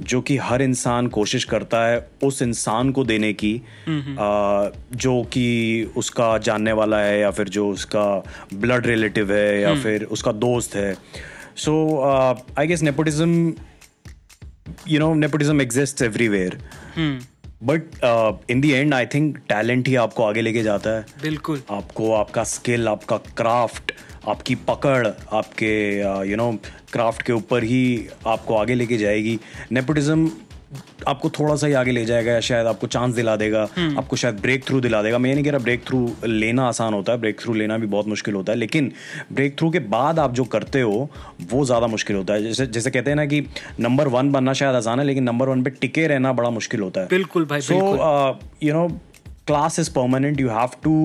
जो 0.00 0.20
कि 0.20 0.36
हर 0.36 0.62
इंसान 0.62 1.06
कोशिश 1.06 1.44
करता 1.44 1.86
है 1.86 2.08
उस 2.22 2.42
इंसान 2.42 2.90
को 2.92 3.04
देने 3.04 3.32
की। 3.32 3.62
uh, 3.84 4.96
जो 4.96 5.22
कि 5.22 5.86
उसका 5.96 6.38
जानने 6.38 6.72
वाला 6.72 6.98
है 6.98 7.20
या 7.20 7.30
फिर 7.30 7.48
जो 7.48 7.68
उसका 7.68 8.22
ब्लड 8.54 8.86
रिलेटिव 8.86 9.32
है 9.32 9.60
या 9.60 9.74
फिर 9.74 10.04
उसका 10.04 10.32
दोस्त 10.32 10.74
है। 10.74 10.96
So 11.56 12.02
I 12.58 12.66
guess 12.66 12.82
nepotism 12.82 13.52
you 14.88 14.98
know 14.98 15.14
nepotism 15.14 15.60
exist 15.60 16.04
everywhere 16.04 16.54
but 17.60 18.44
in 18.50 18.60
the 18.60 18.70
end 18.70 18.94
I 18.94 19.06
think 19.06 19.38
talent 19.48 19.88
ही 19.88 19.94
आपको 19.96 20.24
आगे 20.24 20.40
लेके 20.40 20.62
जाता 20.62 20.90
है। 20.90 21.04
बिल्कुल। 21.22 21.62
आपको 21.70 22.12
आपका 22.14 22.44
स्किल 22.46 22.88
आपका 22.88 23.16
क्राफ्ट 23.36 23.92
आपकी 24.28 24.54
पकड़ 24.68 25.06
आपके 25.06 25.72
यू 26.30 26.36
नो 26.36 26.50
क्राफ्ट 26.92 27.22
के 27.22 27.32
ऊपर 27.32 27.64
ही 27.64 28.08
आपको 28.26 28.56
आगे 28.56 28.74
लेके 28.74 28.98
जाएगी। 28.98 29.38
नेपोटिज्म 29.72 30.30
आपको 31.08 31.28
थोड़ा 31.30 31.54
सा 31.56 31.66
ही 31.66 31.72
आगे 31.72 31.92
ले 31.92 32.04
जाएगा 32.04 32.32
या 32.32 32.40
शायद 32.40 32.66
आपको 32.66 32.86
चांस 32.86 33.14
दिला 33.14 33.34
देगा 33.36 33.62
आपको 33.98 34.16
शायद 34.16 34.40
ब्रेक 34.40 34.64
थ्रू 34.66 34.80
दिला 34.80 35.02
देगा। 35.02 35.18
मैं 35.18 35.30
ये 35.30 35.34
नहीं 35.34 35.44
कह 35.44 35.50
रहा 35.50 35.62
ब्रेक 35.64 35.86
थ्रू 35.86 36.00
लेना 36.26 36.66
आसान 36.68 36.94
होता 36.94 37.12
है 37.12 37.20
ब्रेक 37.20 37.40
थ्रू 37.40 37.54
लेना 37.54 37.78
भी 37.78 37.86
बहुत 37.86 38.06
मुश्किल 38.08 38.34
होता 38.34 38.52
है 38.52 38.58
लेकिन 38.58 38.92
ब्रेक 39.32 39.58
थ्रू 39.58 39.70
के 39.70 39.78
बाद 39.94 40.18
आप 40.18 40.34
जो 40.34 40.44
करते 40.46 40.80
हो 40.80 41.08
वो 41.50 41.64
ज़्यादा 41.64 41.86
मुश्किल 41.86 42.16
होता 42.16 42.34
है। 42.34 42.42
जैसे 42.42 42.66
जैसे 42.68 42.90
कहते 42.90 43.10
हैं 43.10 43.16
ना 43.16 43.26
कि 43.26 43.40
नंबर 43.80 44.08
वन 44.08 44.32
बनना 44.32 44.52
शायद 44.52 44.74
आसान 44.76 44.98
है 45.00 45.06
लेकिन 45.06 45.24
नंबर 45.24 45.48
वन 45.48 45.62
पे 45.62 45.70
टिके 45.80 46.06
रहना 46.06 46.32
बड़ा 46.32 46.50
मुश्किल 46.50 46.80
होता 46.80 47.00
है। 47.00 47.08
बिल्कुल 47.08 47.44
भाई 47.44 47.60
so 47.60 47.74
you 48.62 48.74
know 48.74 48.86
class 49.46 49.78
is 49.78 49.90
permanent 49.92 50.40
you 50.40 50.48
have 50.50 50.80
to 50.84 50.96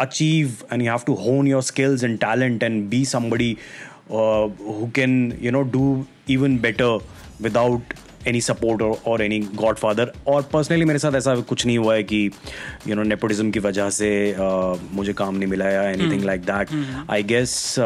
achieve 0.00 0.56
and 0.72 0.82
you 0.82 0.90
have 0.90 1.00
to 1.06 1.14
hone 1.26 1.46
your 1.48 1.62
skills 1.64 2.04
and 2.04 2.18
talent 2.18 2.62
and 2.62 2.82
be 2.90 3.04
talent 3.04 3.56
who 4.10 4.90
can 4.94 5.32
you 5.42 5.50
know 5.52 5.62
do 5.72 6.04
even 6.30 6.58
better 6.58 6.98
know 7.50 7.80
do 8.32 8.64
even 8.64 8.96
और 9.06 9.22
any 9.22 9.40
any 9.40 9.58
godfather. 9.58 10.06
और 10.26 10.42
personally 10.42 10.84
मेरे 10.84 10.98
साथ 10.98 11.12
ऐसा 11.12 11.36
कुछ 11.36 11.66
नहीं 11.66 11.78
हुआ 11.78 11.94
है 11.94 12.02
कि 12.02 12.30
यू 12.86 12.94
नो 12.94 13.02
नेपोटिज्म 13.02 13.50
की 13.50 13.58
वजह 13.58 13.90
से 13.90 14.36
uh, 14.38 14.78
मुझे 14.92 15.12
काम 15.12 15.36
नहीं 15.36 15.48
मिला 15.48 15.70
या 15.70 15.82
anything 15.82 16.24
like 16.24 16.40
that 16.40 16.68
I 17.10 17.22
guess 17.22 17.76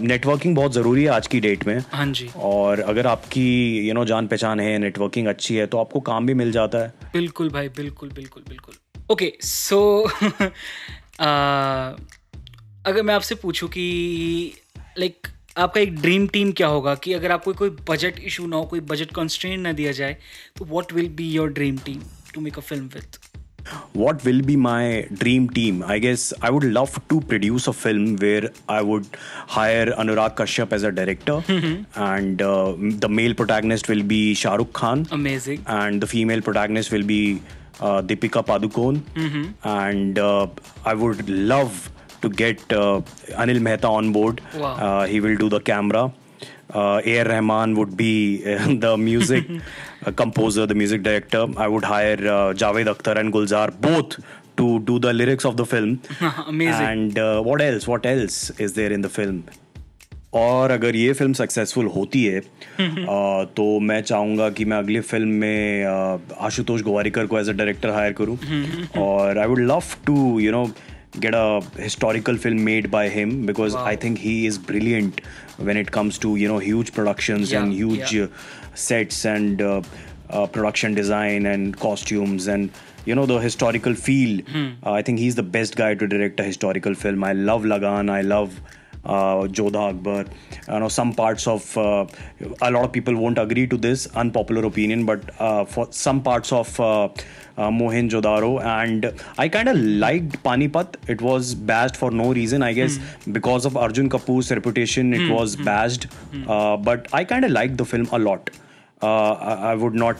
networking 0.00 0.56
बहुत 0.56 0.72
ज़रूरी 0.72 1.02
है 1.04 1.08
आज 1.08 1.26
की 1.26 1.40
डेट 1.40 1.66
में। 1.66 1.84
हाँ 1.92 2.06
जी। 2.06 2.30
और 2.36 2.80
अगर 2.80 3.06
आपकी 3.06 3.78
यू 3.78 3.84
you 3.84 3.94
नो 3.94 4.00
know, 4.00 4.08
जान 4.08 4.26
पहचान 4.26 4.60
है 4.60 4.78
नेटवर्किंग 4.78 5.26
अच्छी 5.26 5.56
है 5.56 5.66
तो 5.66 5.78
आपको 5.78 6.00
काम 6.00 6.26
भी 6.26 6.34
मिल 6.34 6.52
जाता 6.52 6.78
है। 6.78 6.94
बिल्कुल 7.12 7.48
भाई 7.48 7.68
बिल्कुल 7.68 8.10
बिल्कुल 8.10 8.42
बिल्कुल। 8.48 8.74
ओके 9.10 9.32
सो 9.40 10.08
अगर 12.86 13.02
मैं 13.02 13.14
आपसे 13.14 13.34
पूछूँ 13.34 13.68
कि 13.68 14.52
लाइक 14.98 15.26
आपका 15.56 15.80
एक 15.80 15.94
ड्रीम 16.00 16.26
टीम 16.34 16.50
क्या 16.58 16.66
होगा 16.68 16.94
कि 17.02 17.12
अगर 17.12 17.32
आपको 17.32 17.52
कोई 17.54 17.70
बजट 17.88 18.18
इशू 18.26 18.46
ना 18.46 18.56
हो 18.56 18.64
कोई 18.70 18.80
बजट 18.92 19.12
कंस्ट्रेंट 19.14 19.60
ना 19.62 19.72
दिया 19.80 19.92
जाए 19.98 20.16
तो 20.56 20.64
what 20.64 20.92
will 20.92 21.08
be 21.20 21.30
your 21.32 21.52
dream 21.58 21.76
team 21.84 22.00
to 22.34 22.40
make 22.40 22.58
a 22.58 22.62
film 22.72 22.88
with 22.94 23.18
What 23.98 24.24
will 24.26 24.40
be 24.48 24.54
my 24.62 24.80
dream 25.20 25.44
team? 25.58 25.76
I 25.92 25.94
guess 26.04 26.24
I 26.46 26.48
would 26.54 26.64
love 26.72 26.96
to 27.12 27.20
produce 27.28 27.68
a 27.70 27.72
film 27.76 28.16
where 28.24 28.50
I 28.74 28.80
would 28.88 29.06
hire 29.54 29.86
Anurag 30.02 30.34
Kashyap 30.40 30.74
as 30.78 30.82
a 30.88 30.90
director, 30.98 31.36
mm-hmm. 31.52 31.78
and 32.08 32.42
uh, 32.48 32.74
the 33.04 33.10
male 33.20 33.36
protagonist 33.38 33.88
will 33.92 34.02
be 34.10 34.18
Shah 34.42 34.52
Rukh 34.62 34.74
Khan, 34.80 35.06
Amazing. 35.18 35.64
and 35.78 36.04
the 36.06 36.10
female 36.12 36.44
protagonist 36.50 36.92
will 36.96 37.06
be 37.12 37.20
uh, 37.80 38.02
Deepika 38.12 38.44
Padukone. 38.52 39.00
mm-hmm. 39.24 39.48
And 39.76 40.18
uh, 40.18 40.46
I 40.84 40.94
would 41.04 41.26
love 41.54 41.80
to 42.24 42.30
get 42.42 42.62
uh, 42.80 43.00
Anil 43.44 43.60
Mehta 43.70 43.88
on 44.00 44.12
board. 44.18 44.42
Wow. 44.66 44.74
Uh, 44.88 45.06
he 45.14 45.20
will 45.26 45.36
do 45.46 45.48
the 45.56 45.60
camera. 45.72 46.04
Uh, 46.74 47.00
A.R. 47.14 47.24
Rahman 47.30 47.74
would 47.78 47.96
be 47.96 48.12
uh, 48.52 48.66
the 48.84 48.96
music 49.08 49.44
uh, 50.04 50.10
composer, 50.22 50.66
the 50.66 50.74
music 50.84 51.02
director. 51.10 51.42
I 51.56 51.68
would 51.74 51.84
hire 51.84 52.16
uh, 52.36 52.38
Javed 52.62 52.88
Akhtar 52.94 53.16
and 53.24 53.32
Gulzar 53.32 53.66
both 53.88 54.16
to 54.62 54.70
do 54.88 54.98
the 54.98 55.12
lyrics 55.12 55.44
of 55.44 55.56
the 55.60 55.66
film. 55.74 56.00
Amazing. 56.46 56.86
And 56.94 57.18
uh, 57.18 57.42
what 57.42 57.60
else? 57.68 57.86
What 57.92 58.06
else 58.14 58.40
is 58.68 58.74
there 58.80 58.92
in 59.00 59.02
the 59.08 59.12
film? 59.20 59.44
और 60.38 60.70
अगर 60.70 60.96
ये 60.96 61.12
film 61.18 61.32
successful 61.38 61.86
होती 61.96 62.24
है 62.24 62.38
अ, 62.40 63.44
तो 63.56 63.64
मैं 63.90 64.00
चाहूँगा 64.02 64.48
कि 64.56 64.64
मैं 64.70 64.76
अगली 64.78 65.00
फ़िल्म 65.10 65.28
में 65.42 65.84
आशुतोष 66.46 66.80
गोवारिकर 66.88 67.26
को 67.26 67.38
एज 67.40 67.48
अ 67.48 67.52
डायरेक्टर 67.60 67.90
हायर 67.96 68.12
करूँ 68.20 68.36
और 69.02 69.38
I 69.38 69.46
would 69.48 69.60
love 69.70 69.82
to 70.06 70.16
you 70.40 70.52
know 70.52 70.64
get 71.20 71.34
a 71.34 71.60
historical 71.76 72.36
film 72.36 72.64
made 72.64 72.90
by 72.90 73.08
him 73.08 73.46
because 73.46 73.74
I 73.74 73.96
think 73.96 74.18
he 74.18 74.46
is 74.46 74.58
brilliant 74.58 75.20
when 75.58 75.76
it 75.76 75.90
comes 75.90 76.18
to 76.18 76.36
you 76.36 76.48
know 76.48 76.58
huge 76.58 76.92
productions 76.92 77.52
Yeah, 77.52 77.62
and 77.62 77.72
huge 77.72 78.12
yeah. 78.12 78.24
uh, 78.24 78.28
sets 78.74 79.24
and 79.24 79.62
uh, 79.62 79.82
uh, 80.30 80.46
production 80.46 80.94
design 80.94 81.46
and 81.46 81.76
costumes 81.78 82.46
and 82.48 82.70
you 83.04 83.14
know 83.14 83.26
the 83.26 83.38
historical 83.38 83.94
feel. 83.94 84.40
Uh, 84.56 84.92
I 84.92 85.02
think 85.02 85.18
he's 85.18 85.34
the 85.34 85.42
best 85.42 85.76
guy 85.76 85.94
to 85.94 86.06
direct 86.06 86.40
a 86.40 86.44
historical 86.44 86.94
film. 86.94 87.22
I 87.22 87.32
love 87.34 87.64
Lagan. 87.64 88.08
I 88.10 88.22
love 88.22 88.60
Jodha 89.04 89.90
Akbar. 89.90 90.24
You 90.68 90.80
know 90.80 90.88
some 90.88 91.12
parts 91.12 91.46
of 91.46 91.76
uh, 91.76 92.06
a 92.62 92.70
lot 92.70 92.84
of 92.84 92.92
people 92.92 93.14
won't 93.16 93.38
agree 93.38 93.66
to 93.66 93.76
this 93.76 94.06
unpopular 94.14 94.64
opinion, 94.64 95.04
but 95.04 95.20
uh, 95.38 95.64
for 95.64 95.88
some 95.90 96.22
parts 96.22 96.52
of 96.52 96.78
uh, 96.80 97.04
uh, 97.56 97.70
Mohenjo-daro 97.70 98.60
and 98.64 99.12
I 99.38 99.48
kind 99.48 99.68
of 99.68 99.76
liked 99.76 100.42
Panipat. 100.42 100.96
It 101.06 101.20
was 101.20 101.54
bashed 101.54 101.96
for 101.96 102.10
no 102.10 102.32
reason, 102.32 102.62
I 102.62 102.72
guess, 102.72 102.98
because 103.30 103.64
of 103.64 103.76
Arjun 103.76 104.08
Kapoor's 104.08 104.50
reputation. 104.50 105.12
It 105.14 105.30
was 105.30 105.56
bashed, 105.56 106.06
uh, 106.48 106.76
but 106.76 107.06
I 107.12 107.24
kind 107.24 107.44
of 107.44 107.50
liked 107.52 107.76
the 107.76 107.84
film 107.84 108.08
a 108.12 108.18
lot. 108.18 108.50
Uh, 109.02 109.32
I, 109.32 109.72
I 109.72 109.74
would 109.74 109.94
not. 109.94 110.16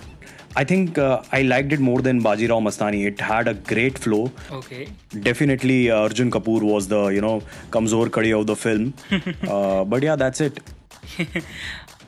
I 0.59 0.65
think 0.65 0.99
I 0.99 1.43
like 1.43 1.69
it 1.69 1.81
more 1.81 2.03
than 2.03 2.21
Bajirao 2.23 2.61
Mastani 2.61 3.05
it 3.07 3.23
had 3.23 3.49
a 3.49 3.53
great 3.69 3.99
flow 3.99 4.19
definitely 5.17 5.87
Arjun 5.99 6.31
Kapoor 6.31 6.63
was 6.63 6.89
the 6.89 7.09
you 7.15 7.21
know 7.21 7.39
कमज़ोर 7.73 8.09
कड़ी 8.09 8.33
of 8.33 8.47
the 8.47 8.55
film 8.55 8.93
but 9.91 10.05
yeah 10.05 10.17
that's 10.17 10.41
it 10.41 10.61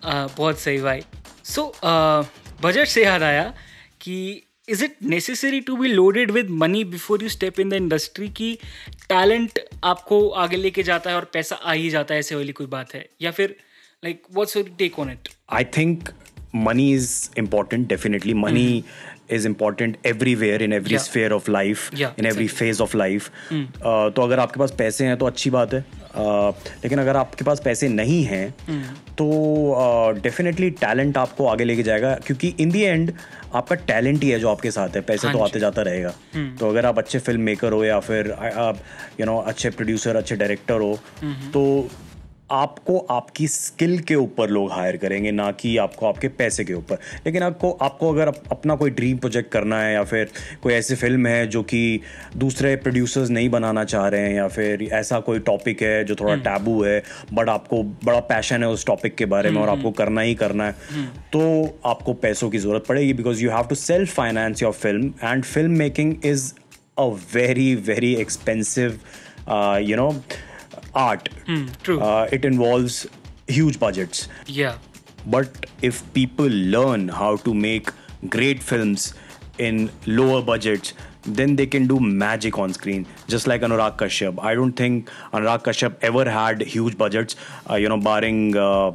बहुत 0.05 0.59
सही 0.59 0.79
भाई। 0.79 1.01
So 1.45 1.73
budget 1.85 2.87
uh, 2.87 2.93
से 2.93 3.05
याद 3.05 3.23
आया 3.23 3.55
कि 4.01 4.43
is 4.69 4.85
it 4.85 4.97
necessary 5.03 5.61
to 5.61 5.77
be 5.77 5.89
loaded 5.89 6.31
with 6.31 6.51
money 6.61 6.85
before 6.85 7.23
you 7.23 7.29
step 7.29 7.61
in 7.61 7.69
the 7.69 7.73
industry 7.73 8.29
की 8.39 8.53
टैलेंट 9.09 9.61
आपको 9.85 10.29
आगे 10.45 10.57
लेके 10.57 10.83
जाता 10.83 11.11
है 11.11 11.17
और 11.17 11.25
पैसा 11.33 11.57
आ 11.57 11.73
ही 11.73 11.91
जाता 11.91 12.15
है 12.15 12.21
ऐसे 12.21 12.35
वाली 12.35 12.53
कोई 12.53 12.67
बात 12.67 12.95
है? 12.95 13.09
या 13.23 13.31
फिर 13.31 13.57
like 14.05 14.23
what's 14.35 14.59
take 14.79 14.99
on 14.99 15.11
it 15.11 15.29
I 15.51 15.65
think 15.77 16.09
money 16.69 16.92
is 16.92 17.31
important. 17.37 17.88
Definitely, 17.88 18.35
money 18.35 18.85
is 19.29 19.45
important 19.45 19.97
everywhere 20.05 20.59
in 20.66 20.73
every 20.73 20.97
Yeah. 20.97 21.05
sphere 21.05 21.33
of 21.37 21.49
life, 21.49 21.85
Yeah, 22.01 22.12
in 22.16 22.27
every 22.27 22.45
exactly. 22.45 22.49
phase 22.59 22.81
of 22.85 22.92
life. 23.01 23.31
Uh, 23.53 24.11
तो 24.16 24.23
अगर 24.23 24.40
आपके 24.40 24.61
पास 24.61 24.75
पैसे 24.79 25.05
हैं 25.05 25.16
तो 25.19 25.27
अच्छी 25.27 25.51
बात 25.51 25.75
है 25.75 25.85
Uh, 26.16 26.53
लेकिन 26.83 26.99
अगर 26.99 27.16
आपके 27.16 27.45
पास 27.45 27.61
पैसे 27.64 27.88
नहीं 27.88 28.23
हैं 28.25 28.45
mm. 28.66 28.85
तो 29.19 29.27
डेफिनेटली 30.23 30.71
uh, 30.71 30.81
टैलेंट 30.81 31.19
आपको 31.19 31.47
आगे 31.47 31.64
लेके 31.64 31.83
जाएगा 31.83 32.14
क्योंकि 32.27 32.49
इन 32.61 32.71
दी 32.71 32.83
एंड 32.83 33.12
आपका 33.55 33.77
टैलेंट 33.90 34.23
ही 34.23 34.31
है 34.31 34.38
जो 34.40 34.49
आपके 34.51 34.71
साथ 34.71 34.97
है 34.97 35.01
पैसे 35.11 35.27
हाँ 35.27 35.37
तो 35.37 35.42
आते 35.45 35.61
जाता 35.61 35.83
रहेगा 35.83 36.14
mm. 36.37 36.59
तो 36.61 36.71
अगर 36.71 36.87
आप 36.87 36.99
अच्छे 36.99 37.19
फ़िल्म 37.19 37.40
मेकर 37.51 37.73
हो 37.73 37.85
या 37.85 38.01
फिर 38.09 38.31
आप 38.33 38.79
यू 39.21 39.27
नो 39.27 39.37
अच्छे 39.53 39.71
प्रोड्यूसर 39.71 40.16
अच्छे 40.16 40.37
डायरेक्टर 40.37 40.81
हो 40.81 40.92
mm-hmm. 40.95 41.53
तो 41.53 41.88
आपको 42.51 42.99
आपकी 43.11 43.47
स्किल 43.49 43.99
के 43.99 44.15
ऊपर 44.15 44.51
लोग 44.51 44.71
हायर 44.73 44.97
करेंगे 44.97 45.31
ना 45.31 45.51
कि 45.53 45.77
आपको 45.77 46.07
आपके 46.07 46.29
पैसे 46.29 46.65
के 46.65 46.75
ऊपर। 46.75 46.99
लेकिन 47.27 47.43
आपको 47.43 47.71
आपको 47.83 48.13
अगर 48.13 48.29
अप, 48.29 48.43
अपना 48.53 48.75
कोई 48.77 48.91
ड्रीम 48.91 49.17
प्रोजेक्ट 49.19 49.51
करना 49.53 49.81
है 49.81 49.93
या 49.95 50.05
फिर 50.05 50.31
कोई 50.63 50.73
ऐसी 50.73 50.95
फ़िल्म 50.95 51.27
है 51.27 51.47
जो 51.47 51.63
कि 51.63 52.01
दूसरे 52.37 52.75
प्रोड्यूसर्स 52.77 53.31
नहीं 53.31 53.49
बनाना 53.49 53.85
चाह 53.85 54.09
रहे 54.09 54.21
हैं 54.21 54.35
या 54.35 54.49
फिर 54.49 54.83
ऐसा 54.93 55.21
कोई 55.21 55.39
टॉपिक 55.39 55.83
है 55.83 56.05
जो 56.05 56.15
थोड़ा 56.15 56.35
टैबू 56.35 56.83
है 56.83 57.03
बट 57.33 57.49
आपको 57.49 57.83
बड़ा 58.05 58.21
पैशन 58.21 58.63
है 58.63 58.69
उस 58.69 58.87
टॉपिक 58.87 59.15
के 59.15 59.25
बारे 59.27 59.51
में 59.51 59.61
और 59.63 59.69
आपको 59.69 59.91
करना 59.91 60.21
ही 60.21 60.35
करना 60.35 60.67
है 60.67 61.05
तो 61.33 61.79
आपको 61.87 62.13
पैसों 62.13 62.51
की 62.51 62.59
ज़रूरत 62.59 62.85
पड़ेगी 62.89 63.13
because 63.13 63.43
you 63.45 63.51
have 63.51 63.67
to 63.67 63.75
self 63.75 64.15
finance 64.15 64.63
your 64.63 64.73
film 64.73 65.13
and 65.25 65.45
film 65.45 65.79
making 65.79 66.15
is 66.25 66.53
a 66.99 67.07
very 67.35 67.75
very 67.75 68.15
expensive 68.15 68.99
you 69.81 69.97
know 69.97 70.11
art 71.08 71.30
true. 71.84 72.00
uh, 72.00 72.28
it 72.40 72.46
involves 72.54 73.00
huge 73.60 73.80
budgets 73.86 74.28
या 74.50 74.74
but 75.36 75.66
if 75.88 76.02
people 76.14 76.60
learn 76.76 77.08
how 77.22 77.32
to 77.48 77.54
make 77.54 77.90
great 78.36 78.62
films 78.72 79.14
in 79.70 79.80
lower 80.20 80.42
budgets 80.52 80.94
then 81.38 81.52
they 81.58 81.66
can 81.74 81.84
do 81.90 81.96
magic 82.22 82.56
on 82.62 82.72
screen 82.76 83.02
just 83.34 83.48
like 83.52 83.66
anurag 83.68 83.98
kashyap 83.98 84.40
i 84.52 84.54
don't 84.60 84.76
think 84.82 85.12
anurag 85.40 85.66
kashyap 85.68 86.06
ever 86.10 86.24
had 86.36 86.64
huge 86.76 86.96
budgets 87.02 87.38
uh, 87.70 87.76
you 87.84 87.92
know 87.94 87.98
barring 88.08 88.40
uh, 88.64 88.90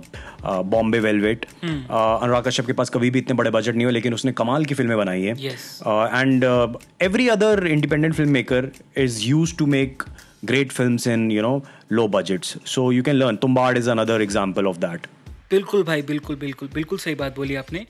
uh, 0.49 0.62
bombay 0.75 1.03
velvet 1.07 1.47
uh, 1.62 2.11
Anurag 2.23 2.45
Kashyap 2.49 2.66
के 2.66 2.73
पास 2.81 2.90
कभी 2.97 3.11
भी 3.11 3.19
इतने 3.19 3.37
बड़े 3.42 3.51
budget 3.59 3.75
नहीं 3.75 3.87
हो 3.87 3.90
लेकिन 3.99 4.14
उसने 4.14 4.33
कमाल 4.42 4.64
की 4.73 4.75
फिल्में 4.81 4.97
बनाई 4.99 5.23
है 5.23 5.37
Yes. 5.47 5.69
uh, 5.92 6.07
and 6.23 6.49
uh, 6.51 6.66
every 7.11 7.29
other 7.37 7.55
independent 7.79 8.19
filmmaker 8.23 8.62
is 9.07 9.23
used 9.31 9.59
to 9.62 9.71
make 9.79 10.05
great 10.53 10.73
films 10.81 11.07
in 11.12 11.31
you 11.37 11.42
know 11.49 11.55
Low 11.91 12.08
budgets. 12.08 12.56
So 12.63 12.89
you 12.91 13.04
can 13.04 13.19
learn. 13.21 13.38
Tumbad 13.38 13.77
is 13.77 13.88
another 13.88 14.21
example 14.27 14.71
of 14.73 14.80
that. 14.86 15.08
बिल्कुल 15.51 15.84
भाई 15.84 16.01
बिल्कुल 16.10 16.36
बिल्कुल 16.41 16.69
बिल्कुल 16.73 16.97
सही 16.97 17.15
बात 17.21 17.36
बोली 17.36 17.56
आपने। 17.56 17.86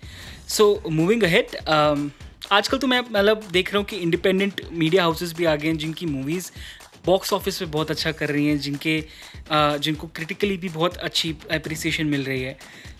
सो 0.49 0.65
मूविंग 0.91 1.23
अहेड 1.23 1.55
आजकल 2.51 2.77
तो 2.77 2.87
मैं 2.87 2.99
मतलब 2.99 3.43
देख 3.51 3.73
रहा 3.73 3.77
हूँ 3.77 3.85
कि 3.89 3.97
इंडिपेंडेंट 3.97 4.61
मीडिया 4.73 5.03
हाउसेस 5.03 5.33
भी 5.37 5.45
आ 5.45 5.55
गए 5.55 5.67
हैं 5.67 5.77
जिनकी 5.77 6.05
मूवीज़ 6.05 6.51
बॉक्स 7.05 7.33
ऑफ़िस 7.33 7.59
पे 7.59 7.65
बहुत 7.75 7.91
अच्छा 7.91 8.11
कर 8.11 8.29
रही 8.29 8.47
हैं 8.47 8.57
जिनके 8.59 8.99
uh, 9.01 9.77
जिनको 9.77 10.07
क्रिटिकली 10.15 10.57
भी 10.57 10.69
बहुत 10.69 10.97
अच्छी 10.97 11.35
अप्रिसिएशन 11.51 12.05
मिल 12.07 12.23
रही 12.23 12.41
है। 12.41 12.57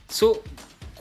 सो 0.10 0.34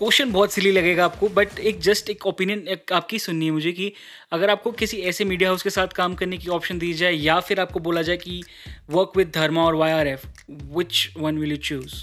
क्वेश्चन 0.01 0.31
बहुत 0.33 0.53
सिली 0.53 0.71
लगेगा 0.73 1.05
आपको 1.05 1.29
बट 1.31 1.59
एक 1.61 1.81
जस्ट 1.83 2.11
एक 2.11 2.27
ओपिनियन 2.27 2.77
आपकी 2.93 3.19
सुननी 3.19 3.47
है 3.47 3.53
मुझे 3.53 3.73
कि 3.73 3.93
अगर 4.33 4.51
आपको 4.51 4.71
किसी 4.83 4.99
ऐसे 5.11 5.25
मीडिया 5.25 5.49
हाउस 5.51 5.63
के 5.63 5.71
साथ 5.71 5.93
काम 5.97 6.15
करने 6.15 6.39
की 6.39 6.49
ऑप्शन 6.51 6.79
दी 6.79 6.93
जाए 7.01 7.13
या 7.15 7.39
फिर 7.49 7.61
आपको 7.61 7.81
बोला 7.81 8.03
जाए 8.03 8.17
कि 8.17 8.43
वर्क 8.91 9.17
विद 9.17 9.33
धर्मा 9.35 9.65
और 9.65 9.75
Y 9.75 9.93
R 9.93 10.09
F 10.09 10.27
which 10.77 11.09
one 11.19 11.39
will 11.39 11.51
you 11.51 11.57
choose 11.69 11.95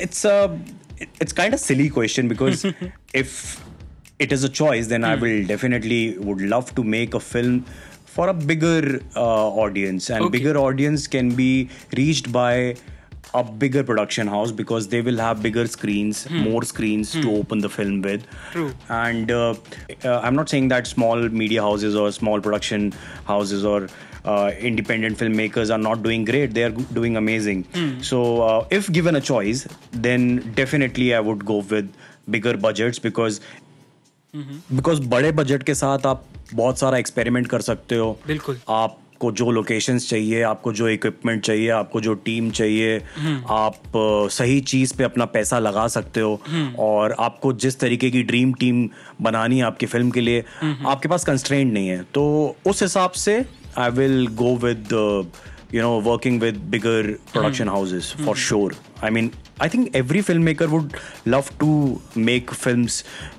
it's 0.00 0.26
it's 0.26 1.32
kind 1.32 1.54
of 1.54 1.60
silly 1.60 1.88
question 1.88 2.28
because 2.28 2.66
if 2.66 3.34
it 4.20 4.32
is 4.32 4.46
a 4.46 4.50
choice 4.52 4.86
then 4.86 5.04
I 5.04 5.16
will 5.18 5.46
definitely 5.46 6.02
would 6.18 6.42
love 6.54 6.74
to 6.76 6.82
make 6.96 7.16
a 7.16 7.24
film 7.30 7.62
for 8.16 8.28
a 8.28 8.32
bigger 8.44 8.94
audience 9.16 10.10
and 10.10 10.30
bigger 10.30 10.56
audience 10.58 11.06
can 11.08 11.34
be 11.36 11.52
reached 11.94 12.28
by 12.32 12.74
a 13.33 13.43
bigger 13.43 13.83
production 13.83 14.27
house 14.27 14.51
because 14.51 14.87
they 14.87 15.01
will 15.01 15.17
have 15.17 15.41
bigger 15.43 15.67
screens, 15.67 16.19
more 16.29 16.63
screens 16.63 17.11
to 17.13 17.31
open 17.35 17.59
the 17.59 17.69
film 17.69 18.01
with. 18.01 18.25
True. 18.51 18.71
And 18.89 19.31
uh, 19.31 19.55
uh, 20.05 20.19
I'm 20.23 20.35
not 20.35 20.47
saying 20.49 20.69
that 20.69 20.87
small 20.87 21.27
media 21.29 21.61
houses 21.61 21.95
or 21.95 22.11
small 22.11 22.39
production 22.39 22.93
houses 23.25 23.65
or 23.65 23.89
uh, 24.23 24.51
independent 24.59 25.17
filmmakers 25.17 25.73
are 25.73 25.77
not 25.77 26.01
doing 26.03 26.23
great. 26.23 26.53
They 26.53 26.63
are 26.63 26.69
g- 26.71 26.85
doing 26.93 27.17
amazing. 27.17 27.65
So 28.01 28.21
uh, 28.43 28.67
if 28.71 28.91
given 28.91 29.15
a 29.15 29.21
choice, 29.21 29.67
then 29.91 30.53
definitely 30.61 31.13
I 31.13 31.19
would 31.19 31.45
go 31.45 31.57
with 31.75 31.91
bigger 32.37 32.55
budgets 32.67 32.99
because 32.99 33.39
because 34.35 34.99
बड़े 35.07 35.31
budget 35.31 35.63
के 35.63 35.73
साथ 35.73 36.05
आप 36.05 36.23
बहुत 36.53 36.79
सारा 36.79 36.97
experiment 36.97 37.47
कर 37.47 37.61
सकते 37.67 37.95
हो 37.95 38.17
बिल्कुल। 38.27 38.57
आपको 39.20 39.30
जो 39.36 39.50
लोकेशंस 39.50 40.08
चाहिए 40.10 40.42
आपको 40.48 40.72
जो 40.72 40.88
इक्विपमेंट 40.88 41.42
चाहिए 41.44 41.68
आपको 41.70 42.00
जो 42.00 42.12
टीम 42.24 42.50
चाहिए 42.50 42.96
आप 43.52 43.92
सही 44.32 44.60
चीज़ 44.72 44.94
पे 44.98 45.04
अपना 45.04 45.24
पैसा 45.34 45.58
लगा 45.58 45.86
सकते 45.94 46.20
हो। 46.20 46.40
और 46.80 47.14
आपको 47.20 47.52
जिस 47.64 47.78
तरीके 47.80 48.10
की 48.10 48.22
ड्रीम 48.30 48.52
टीम 48.60 48.88
बनानी 49.22 49.58
है 49.58 49.64
आपकी 49.64 49.86
फ़िल्म 49.86 50.10
के 50.10 50.20
लिए 50.20 50.44
आपके 50.62 51.08
पास 51.08 51.24
कंस्ट्रेंट 51.24 51.72
नहीं 51.72 51.88
है। 51.88 52.02
तो 52.14 52.24
उस 52.66 52.82
हिसाब 52.82 53.10
से 53.24 53.34
I 53.78 53.90
will 54.00 54.26
go 54.40 54.56
with 54.64 54.96
you 55.74 55.82
know 55.82 55.96
working 56.04 56.38
with 56.42 56.56
bigger 56.70 57.00
production 57.34 57.68
houses 57.72 58.06
for 58.22 58.32
sure. 58.44 58.72
I 59.08 59.10
mean 59.16 59.28
i 59.64 59.68
think 59.74 59.98
every 60.00 60.22
filmmaker 60.30 60.66
would 60.72 60.96
love 61.34 61.52
to 61.60 61.68
make 62.30 62.54
films 62.62 62.96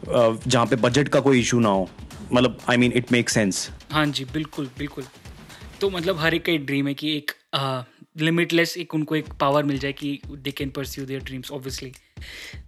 uh, 0.07 0.31
जहाँ 0.47 0.65
पे 0.65 0.75
बजट 0.85 1.09
का 1.15 1.19
कोई 1.25 1.39
इशू 1.39 1.59
ना 1.59 1.69
हो। 1.69 1.89
मतलब 2.33 2.57
I 2.69 2.77
mean 2.77 2.91
it 2.95 3.11
make 3.11 3.29
sense 3.29 3.69
हाँ 3.91 4.05
जी 4.05 4.25
बिल्कुल 4.33 4.69
बिल्कुल। 4.77 5.03
तो 5.81 5.89
मतलब 5.89 6.19
हर 6.19 6.33
एक 6.33 6.45
का 6.45 6.51
एक 6.51 6.65
ड्रीम 6.65 6.87
है 6.87 6.93
कि 6.93 7.15
एक 7.17 7.31
लिमिटलेस 8.17 8.77
एक 8.77 8.95
उनको 8.95 9.15
एक 9.15 9.25
पावर 9.39 9.63
मिल 9.63 9.77
जाए 9.77 9.93
कि 9.93 10.19
they 10.31 10.51
can 10.51 10.69
pursue 10.69 11.05
their 11.05 11.23
dreams 11.23 11.51
obviously 11.51 11.91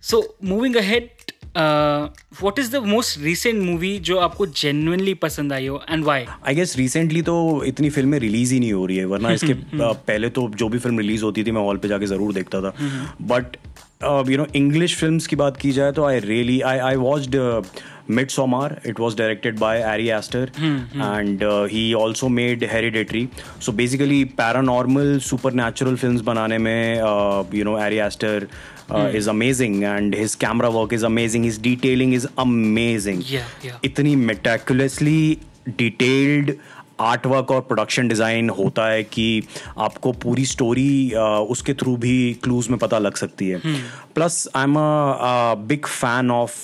so 0.01 0.37
moving 0.43 0.75
ahead 0.75 1.09
what 1.57 2.59
is 2.59 2.71
the 2.71 2.75
most 2.75 3.19
recent 3.19 3.61
movie 3.63 3.97
जो 3.99 4.17
आपको 4.17 4.45
जेन्युइनली 4.45 5.13
पसंद 5.13 5.53
आई 5.53 5.67
हो 5.67 5.81
and 5.89 6.03
why 6.03 6.25
I 6.47 6.55
guess 6.55 6.77
recently 6.77 7.21
तो 7.21 7.63
इतनी 7.65 7.89
फ़िल्में 7.89 8.19
रिलीज़ 8.19 8.53
ही 8.53 8.59
नहीं 8.59 8.73
हो 8.73 8.85
रही 8.85 8.97
है 8.97 9.05
वरना 9.05 9.31
इसके 9.39 9.53
पहले 9.83 10.29
तो 10.29 10.49
जो 10.55 10.69
भी 10.69 10.79
फ़िल्म 10.79 10.99
रिलीज़ 10.99 11.23
होती 11.23 11.43
थी 11.43 11.51
मैं 11.51 11.61
हॉल 11.61 11.77
पे 11.77 11.87
जाके 11.87 12.05
ज़रूर 12.05 12.33
देखता 12.33 12.61
था। 12.61 12.75
But 13.21 13.57
you 14.29 14.37
know 14.37 14.47
English 14.55 14.95
film 14.95 15.19
की 15.19 15.35
बात 15.35 15.57
की 15.57 15.71
जाए 15.71 15.91
तो 15.91 16.05
I 16.05 16.19
really 16.19 16.61
I 16.61 16.77
I 16.77 16.95
watched 16.95 17.35
Midsommar. 18.09 18.83
It 18.85 18.99
was 18.99 19.15
directed 19.15 19.59
by 19.59 19.81
Ari 19.81 20.11
Aster, 20.11 20.49
and 20.93 21.43
uh, 21.43 21.63
he 21.65 21.95
also 21.95 22.29
made 22.29 22.61
Hereditary. 22.61 23.29
So 23.59 23.71
basically, 23.71 24.25
paranormal, 24.25 25.21
supernatural 25.21 25.95
films 25.97 26.21
banane 26.21 26.61
mein, 26.61 26.99
uh, 27.01 27.43
you 27.51 27.63
know, 27.63 27.77
Ari 27.77 28.01
Aster 28.01 28.47
uh, 28.89 29.09
is 29.13 29.27
amazing, 29.27 29.83
and 29.83 30.13
his 30.13 30.35
camera 30.35 30.69
work 30.69 30.91
is 30.93 31.03
amazing. 31.03 31.43
His 31.43 31.57
detailing 31.57 32.13
is 32.13 32.27
amazing. 32.37 33.21
Yeah, 33.21 33.45
yeah. 33.61 33.77
itni 33.83 34.17
meticulously 34.17 35.39
detailed 35.77 36.57
art 36.99 37.25
work 37.27 37.51
और 37.51 37.61
production 37.61 38.07
design 38.07 38.49
होता 38.49 38.87
है 38.89 39.03
कि 39.03 39.43
आपको 39.77 40.11
पूरी 40.23 40.45
story 40.45 41.11
उसके 41.49 41.73
through 41.73 41.95
भी 41.97 42.33
clues 42.43 42.69
में 42.69 42.77
पता 42.79 42.99
लग 42.99 43.15
सकती 43.15 43.47
है। 43.49 43.61
Plus 44.15 44.47
I 44.55 44.63
am 44.63 44.75
a 44.77 45.55
big 45.67 45.85
fan 45.85 46.31
of 46.31 46.57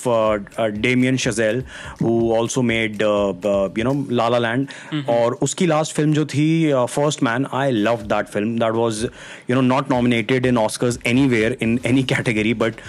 Damien 0.79 1.17
Chazelle 1.17 1.63
who 2.01 2.31
also 2.37 2.61
made 2.61 3.01
you 3.01 3.83
know 3.83 3.93
la la 4.11 4.37
land 4.37 4.67
और 5.09 5.33
उसकी 5.41 5.65
लास्ट 5.65 5.95
फ़िल्म 5.95 6.13
जो 6.13 6.25
थी 6.25 6.47
first 6.73 7.23
man 7.23 7.45
I 7.53 7.71
love 7.71 8.01
that 8.13 8.27
film 8.27 8.57
that 8.59 8.73
was 8.73 9.05
you 9.05 9.55
know 9.55 9.61
not 9.61 9.91
nominated 9.91 10.45
in 10.45 10.57
Oscars 10.57 10.99
anywhere 11.27 11.57
in 11.61 11.79
any 11.85 12.03
category 12.13 12.53
but 12.63 12.81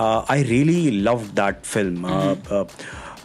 I 0.00 0.42
really 0.42 0.90
love 0.90 1.22
that 1.34 1.62
film 1.64 2.66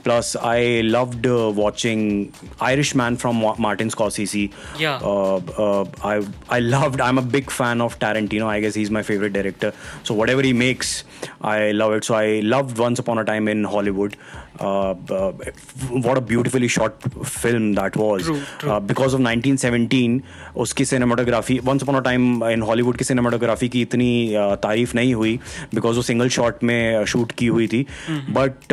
Plus, 0.03 0.35
I 0.35 0.81
loved 0.81 1.25
uh, 1.25 1.51
watching 1.55 2.33
Irishman 2.59 3.17
from 3.17 3.37
Martin 3.37 3.89
Scorsese. 3.89 4.51
Yeah. 4.77 4.99
Uh, 5.01 5.37
uh, 5.57 5.85
I 6.03 6.25
I 6.49 6.59
loved. 6.59 6.99
I'm 7.01 7.17
a 7.17 7.21
big 7.21 7.49
fan 7.49 7.81
of 7.81 7.97
Tarantino. 7.99 8.45
I 8.45 8.59
guess 8.59 8.75
he's 8.75 8.91
my 8.91 9.03
favorite 9.03 9.33
director. 9.33 9.73
So 10.03 10.13
whatever 10.13 10.41
he 10.41 10.53
makes, 10.53 11.03
I 11.41 11.71
love 11.71 11.93
it. 11.93 12.03
So 12.03 12.15
I 12.15 12.41
loved 12.41 12.77
Once 12.77 12.99
Upon 12.99 13.17
a 13.17 13.23
Time 13.25 13.47
in 13.47 13.63
Hollywood. 13.63 14.17
Uh, 14.60 14.94
uh, 15.16 15.32
what 16.04 16.18
a 16.18 16.20
beautifully 16.20 16.66
shot 16.66 16.94
film 17.24 17.74
that 17.74 17.96
was. 17.96 18.24
True, 18.24 18.40
true. 18.58 18.70
Uh, 18.70 18.80
because 18.80 19.14
of 19.14 19.20
1917 19.24 20.20
उसकी 20.64 20.84
cinematography 20.84 21.58
once 21.64 21.82
upon 21.82 21.96
a 21.96 22.00
time 22.04 22.44
in 22.44 22.62
Hollywood 22.70 22.96
की 22.96 23.04
cinematography 23.04 23.68
की 23.74 23.82
इतनी 23.82 24.08
uh, 24.34 24.56
तारीफ 24.62 24.94
नहीं 24.94 25.12
हुई 25.14 25.36
because 25.74 25.96
वो 25.96 26.02
single 26.02 26.28
shot 26.38 26.64
में 26.70 27.04
shoot 27.12 27.32
की 27.38 27.46
हुई 27.46 27.66
थी 27.74 27.84
but 28.38 28.72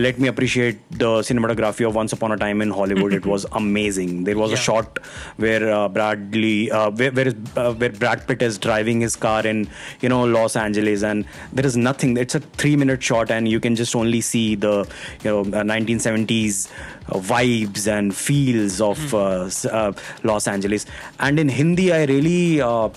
let 0.00 0.20
me 0.20 0.28
appreciate 0.28 0.80
the 1.02 1.20
cinematography 1.26 1.84
of 1.84 1.94
once 1.94 2.14
upon 2.14 2.32
a 2.32 2.36
time 2.44 2.62
in 2.62 2.70
Hollywood 2.78 3.14
it 3.14 3.26
was 3.26 3.44
amazing 3.62 4.24
there 4.24 4.36
was 4.36 4.50
a 4.50 4.54
Yeah. 4.54 4.64
shot 4.70 4.98
where 5.42 5.68
uh, 5.74 5.84
Bradley, 5.88 6.70
uh, 6.78 6.90
where 6.98 7.12
where, 7.18 7.28
is, 7.28 7.36
uh, 7.56 7.72
where 7.74 7.94
Brad 8.00 8.26
Pitt 8.26 8.42
is 8.42 8.58
driving 8.66 9.00
his 9.00 9.16
car 9.22 9.38
in 9.52 9.62
you 10.02 10.10
know 10.12 10.18
Los 10.32 10.56
Angeles, 10.64 11.04
and 11.10 11.24
there 11.52 11.68
is 11.70 11.78
nothing. 11.86 12.16
It's 12.24 12.38
a 12.38 12.40
three-minute 12.62 13.06
shot, 13.10 13.32
and 13.36 13.52
you 13.52 13.60
can 13.60 13.78
just 13.80 13.96
only 14.02 14.20
see 14.26 14.44
the 14.66 14.74
you 15.23 15.29
know 15.31 15.41
uh, 15.41 15.63
1970s 15.63 16.69
uh, 17.09 17.19
vibes 17.19 17.87
and 17.87 18.15
feels 18.15 18.79
of 18.81 19.13
uh, 19.13 19.49
uh, 19.71 19.91
Los 20.23 20.47
Angeles. 20.47 20.85
And 21.19 21.39
in 21.39 21.49
Hindi, 21.49 21.91
I 21.93 22.05
really 22.05 22.61
uh, 22.61 22.89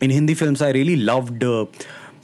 in 0.00 0.10
Hindi 0.10 0.34
films, 0.34 0.62
I 0.62 0.70
really 0.70 0.96
loved. 0.96 1.42
Uh, 1.44 1.66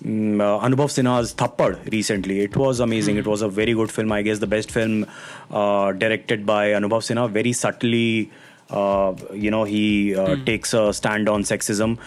mm, 0.05 0.41
uh, 0.41 0.65
Anubhav 0.67 0.91
Sinha's 0.97 1.35
Thappad 1.35 1.91
recently. 1.93 2.41
It 2.41 2.57
was 2.57 2.81
amazing. 2.81 3.17
It 3.17 3.27
was 3.27 3.43
a 3.43 3.49
very 3.49 3.73
good 3.75 3.91
film. 3.91 4.13
I 4.13 4.23
guess 4.23 4.39
the 4.39 4.47
best 4.47 4.71
film 4.71 5.07
uh, 5.51 5.93
directed 5.93 6.45
by 6.47 6.69
Anubhav 6.69 7.03
Sinha. 7.09 7.31
Very 7.31 7.53
subtly, 7.53 8.31
uh, 8.71 9.15
you 9.33 9.51
know, 9.51 9.65
he 9.65 10.15
uh, 10.17 10.37
takes 10.45 10.75
a 10.75 10.93
stand 10.93 11.29
on 11.29 11.43
sexism 11.43 11.99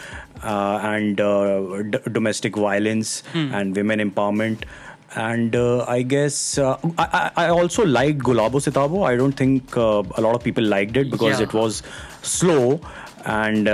uh, 0.43 0.79
and 0.83 1.19
uh, 1.21 1.81
d- 1.83 1.99
domestic 2.11 2.55
violence 2.55 3.23
and 3.33 3.75
women 3.75 3.99
empowerment. 3.99 4.63
And 5.15 5.55
uh, 5.55 5.83
I 5.87 6.01
guess 6.03 6.57
uh, 6.57 6.77
I, 6.97 7.05
I- 7.13 7.45
I 7.45 7.49
also 7.49 7.85
liked 7.85 8.19
Gulabo 8.19 8.61
Sitabo. 8.61 9.03
I 9.03 9.15
don't 9.17 9.33
think 9.33 9.75
uh, 9.75 10.03
a 10.17 10.21
lot 10.21 10.35
of 10.35 10.43
people 10.43 10.63
liked 10.63 10.95
it 10.95 11.11
because 11.11 11.39
Yeah. 11.39 11.47
it 11.47 11.53
was 11.53 11.83
slow 12.23 12.79
and 13.27 13.67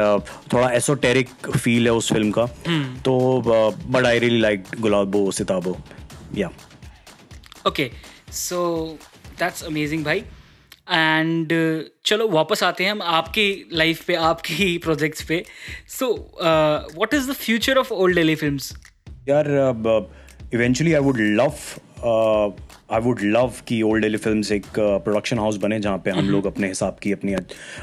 थोड़ा 0.54 0.70
esoteric 0.76 1.30
feel 1.58 1.86
है 1.88 1.92
उस 1.94 2.12
फ़िल्म 2.14 2.32
का 2.38 2.46
तो 3.06 3.14
but 3.46 4.06
I 4.06 4.20
really 4.20 4.40
like 4.40 4.64
Gulabo 4.82 5.20
Sitabo 5.38 5.76
yeah 6.36 6.50
okay 7.68 7.90
so 8.40 8.58
that's 9.40 9.64
amazing 9.66 10.04
भाई 10.06 10.20
and 10.90 11.54
चलो 12.06 12.28
वापस 12.30 12.64
आते 12.64 12.84
हैं 12.84 12.92
हम 12.92 13.02
आपकी 13.20 13.48
लाइफ 13.74 14.04
पे 14.08 14.16
आपकी 14.32 14.78
प्रोजेक्ट्स 14.88 15.24
पे 15.30 15.44
so 15.98 16.12
what 16.42 17.14
is 17.14 17.32
the 17.32 17.36
future 17.46 17.78
of 17.78 17.94
old 17.94 18.16
Delhi 18.16 18.36
films 18.44 18.74
यार 19.30 19.48
eventually 20.54 20.94
I 20.94 21.02
would 21.02 21.18
love 21.20 21.54
I 22.94 23.02
would 23.02 23.20
love 23.22 23.54
कि 23.68 23.82
ओल्ड 23.82 24.02
डेली 24.02 24.18
फिल्म्स 24.18 24.52
एक 24.52 24.66
प्रोडक्शन 24.80 25.40
हाउस 25.40 25.58
बने 25.58 25.80
जहाँ 25.80 25.98
पे 25.98 26.12
हम 26.12 26.30
लोग 26.30 26.46
अपने 26.46 26.68
हिसाब 26.68 26.98
की 27.02 27.12
अपनी 27.12 27.34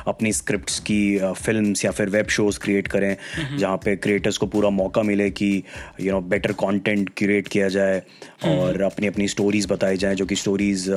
अपनी 0.09 0.33
स्क्रिप्ट्स 0.33 0.79
की 0.79 1.19
फ़िल्म 1.19 1.75
या 1.85 1.91
फिर 1.91 2.09
वेब 2.09 2.27
शोज़ 2.27 2.59
क्रिएट 2.59 2.89
करें 2.89 3.17
जहाँ 3.59 3.77
पे 3.77 3.97
क्रिएटर्स 3.97 4.39
को 4.39 4.47
पूरा 4.47 4.71
मौका 4.71 5.03
मिले 5.03 5.31
कि 5.31 5.63
you 6.01 6.13
know 6.13 6.21
better 6.21 6.53
content 6.53 7.11
create 7.17 7.49
किया 7.49 7.69
जाए 7.69 8.03
और 8.45 8.83
अपनी 8.83 9.07
अपनी 9.07 9.29
स्टोरीज 9.29 9.67
बताई 9.73 9.97
जाएँ 9.97 10.15
जो 10.15 10.27
कि 10.27 10.37
स्टोरीज 10.37 10.89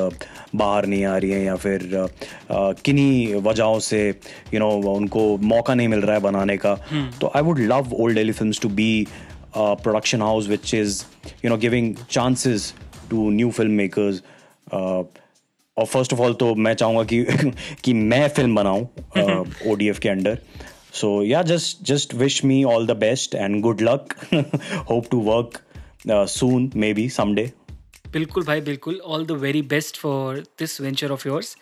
बाहर 0.55 0.85
नहीं 0.85 1.05
आ 1.05 1.17
रही 1.17 1.31
हैं 1.31 1.45
या 1.45 1.55
फिर 1.55 1.79
uh, 1.93 2.07
uh, 2.55 2.81
किन्हीं 2.81 3.35
वजहों 3.35 3.79
से 3.79 4.19
यू 4.53 4.59
नो 4.59 4.69
उनको 4.93 5.37
मौका 5.37 5.73
नहीं 5.73 5.87
मिल 5.87 5.99
रहा 5.99 6.15
है 6.15 6.21
बनाने 6.21 6.57
का। 6.57 6.75
तो 7.21 7.31
I 7.35 7.41
would 7.41 7.59
love 7.59 7.93
old 7.93 8.15
Delhi 8.15 8.31
film 8.31 8.51
to 8.61 8.69
be 8.69 9.07
uh, 9.57 9.75
production 9.75 10.21
house 10.21 10.47
which 10.47 10.73
is 10.73 11.05
you 11.43 11.49
know 11.49 11.57
giving 11.57 11.95
chances 12.07 12.73
to 13.09 13.29
new 13.31 13.51
filmmakers. 13.51 14.21
Uh, 14.71 15.03
और 15.77 15.85
फ़र्स्ट 15.85 16.13
ऑफ़ 16.13 16.21
ऑल 16.21 16.33
तो 16.33 16.53
मैं 16.55 16.73
चाहूँगा 16.73 17.03
कि 17.03 17.23
कि 17.83 17.93
मैं 17.93 18.27
फ़िल्म 18.29 18.55
बनाऊँ 18.55 18.81
ओ 19.67 19.75
डी 19.75 19.87
एफ़ 19.89 19.99
के 19.99 20.09
under 20.09 20.39
so 20.93 21.23
yeah 21.23 21.41
just 21.41 21.83
just 21.83 22.13
wish 22.13 22.43
me 22.45 22.63
all 22.63 22.87
the 22.87 22.91
best 22.97 23.35
and 23.35 23.61
good 23.61 23.81
luck 23.81 24.15
hope 24.89 25.07
to 25.11 25.19
work 25.21 25.59
soon 26.29 26.71
maybe 26.93 27.09
someday 27.09 27.51
बिल्कुल 28.13 28.43
भाई 28.43 28.61
बिल्कुल. 28.61 28.99
All 29.05 29.25
the 29.25 29.31
very 29.31 29.61
best 29.61 29.97
for 29.97 30.39
this 30.59 30.81
venture 30.81 31.11
of 31.11 31.27
yours 31.27 31.55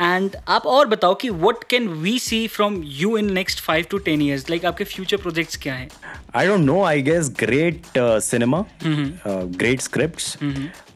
and 0.00 0.36
आप 0.48 0.66
और 0.66 0.86
बताओ 0.86 1.14
कि 1.20 1.28
what 1.30 1.64
can 1.70 1.88
we 2.02 2.18
see 2.18 2.46
from 2.48 2.80
you 2.84 3.16
in 3.18 3.32
next 3.34 3.60
five 3.60 3.86
to 3.90 3.98
ten 4.08 4.22
years 4.22 4.48
like 4.50 4.64
आपके 4.64 4.84
future 4.84 5.16
projects 5.22 5.56
क्या 5.62 5.74
हैं? 5.74 5.88
I 6.36 6.46
don't 6.46 6.64
know 6.64 6.82
I 6.84 7.02
guess 7.02 7.30
great 7.40 7.98
cinema 7.98 8.64
great 8.86 9.80
script 9.80 10.44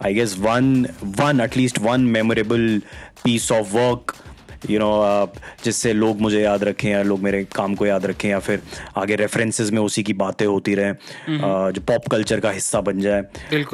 I 0.05 0.15
guess 0.15 0.37
one 0.39 0.87
one 1.21 1.41
at least 1.41 1.79
one 1.83 2.01
memorable 2.17 2.81
piece 3.25 3.51
of 3.53 3.75
work 3.77 4.15
work. 4.65 4.81
Know, 4.83 5.29
uh, 5.29 5.65
जिससे 5.65 5.93
लोग 5.93 6.21
मुझे 6.21 6.43
याद 6.43 6.65
रखें 6.65 6.91
या 6.91 7.03
लोग 7.03 7.21
मेरे 7.21 7.45
काम 7.45 7.75
को 7.75 7.87
याद 7.87 8.07
रखें 8.07 8.29
या 8.31 8.39
फिर 8.39 8.63
आगे 8.97 9.17
रेफरेंसेस 9.17 9.71
में 9.71 9.81
उसी 9.83 10.03
की 10.03 10.13
बातें 10.13 10.47
होती 10.47 10.75
रहें 10.75 10.93
uh, 10.93 11.75
जो 11.75 11.81
पॉप 11.81 12.09
कल्चर 12.09 12.41
का 12.41 12.51
हिस्सा 12.51 12.81
बन 12.81 13.01
जाए। 13.01 13.23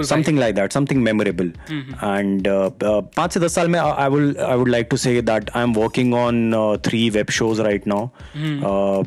Something 0.05 0.39
like 0.39 0.55
that 0.55 0.73
something 0.73 1.03
memorable 1.03 1.47
and 1.47 2.49
पाँच 2.49 3.33
से 3.35 3.41
दस 3.41 3.55
साल 3.55 3.69
में 3.69 3.81
I 3.81 4.09
will 4.09 4.37
I 4.47 4.57
would 4.57 4.69
like 4.69 4.89
to 4.91 4.97
say 4.97 5.23
that 5.23 5.51
I 5.57 5.63
am 5.63 5.73
working 5.73 6.15
on 6.15 6.53
three 6.85 7.11
web 7.11 7.31
shows 7.31 7.63
right 7.63 7.87
now 7.87 9.03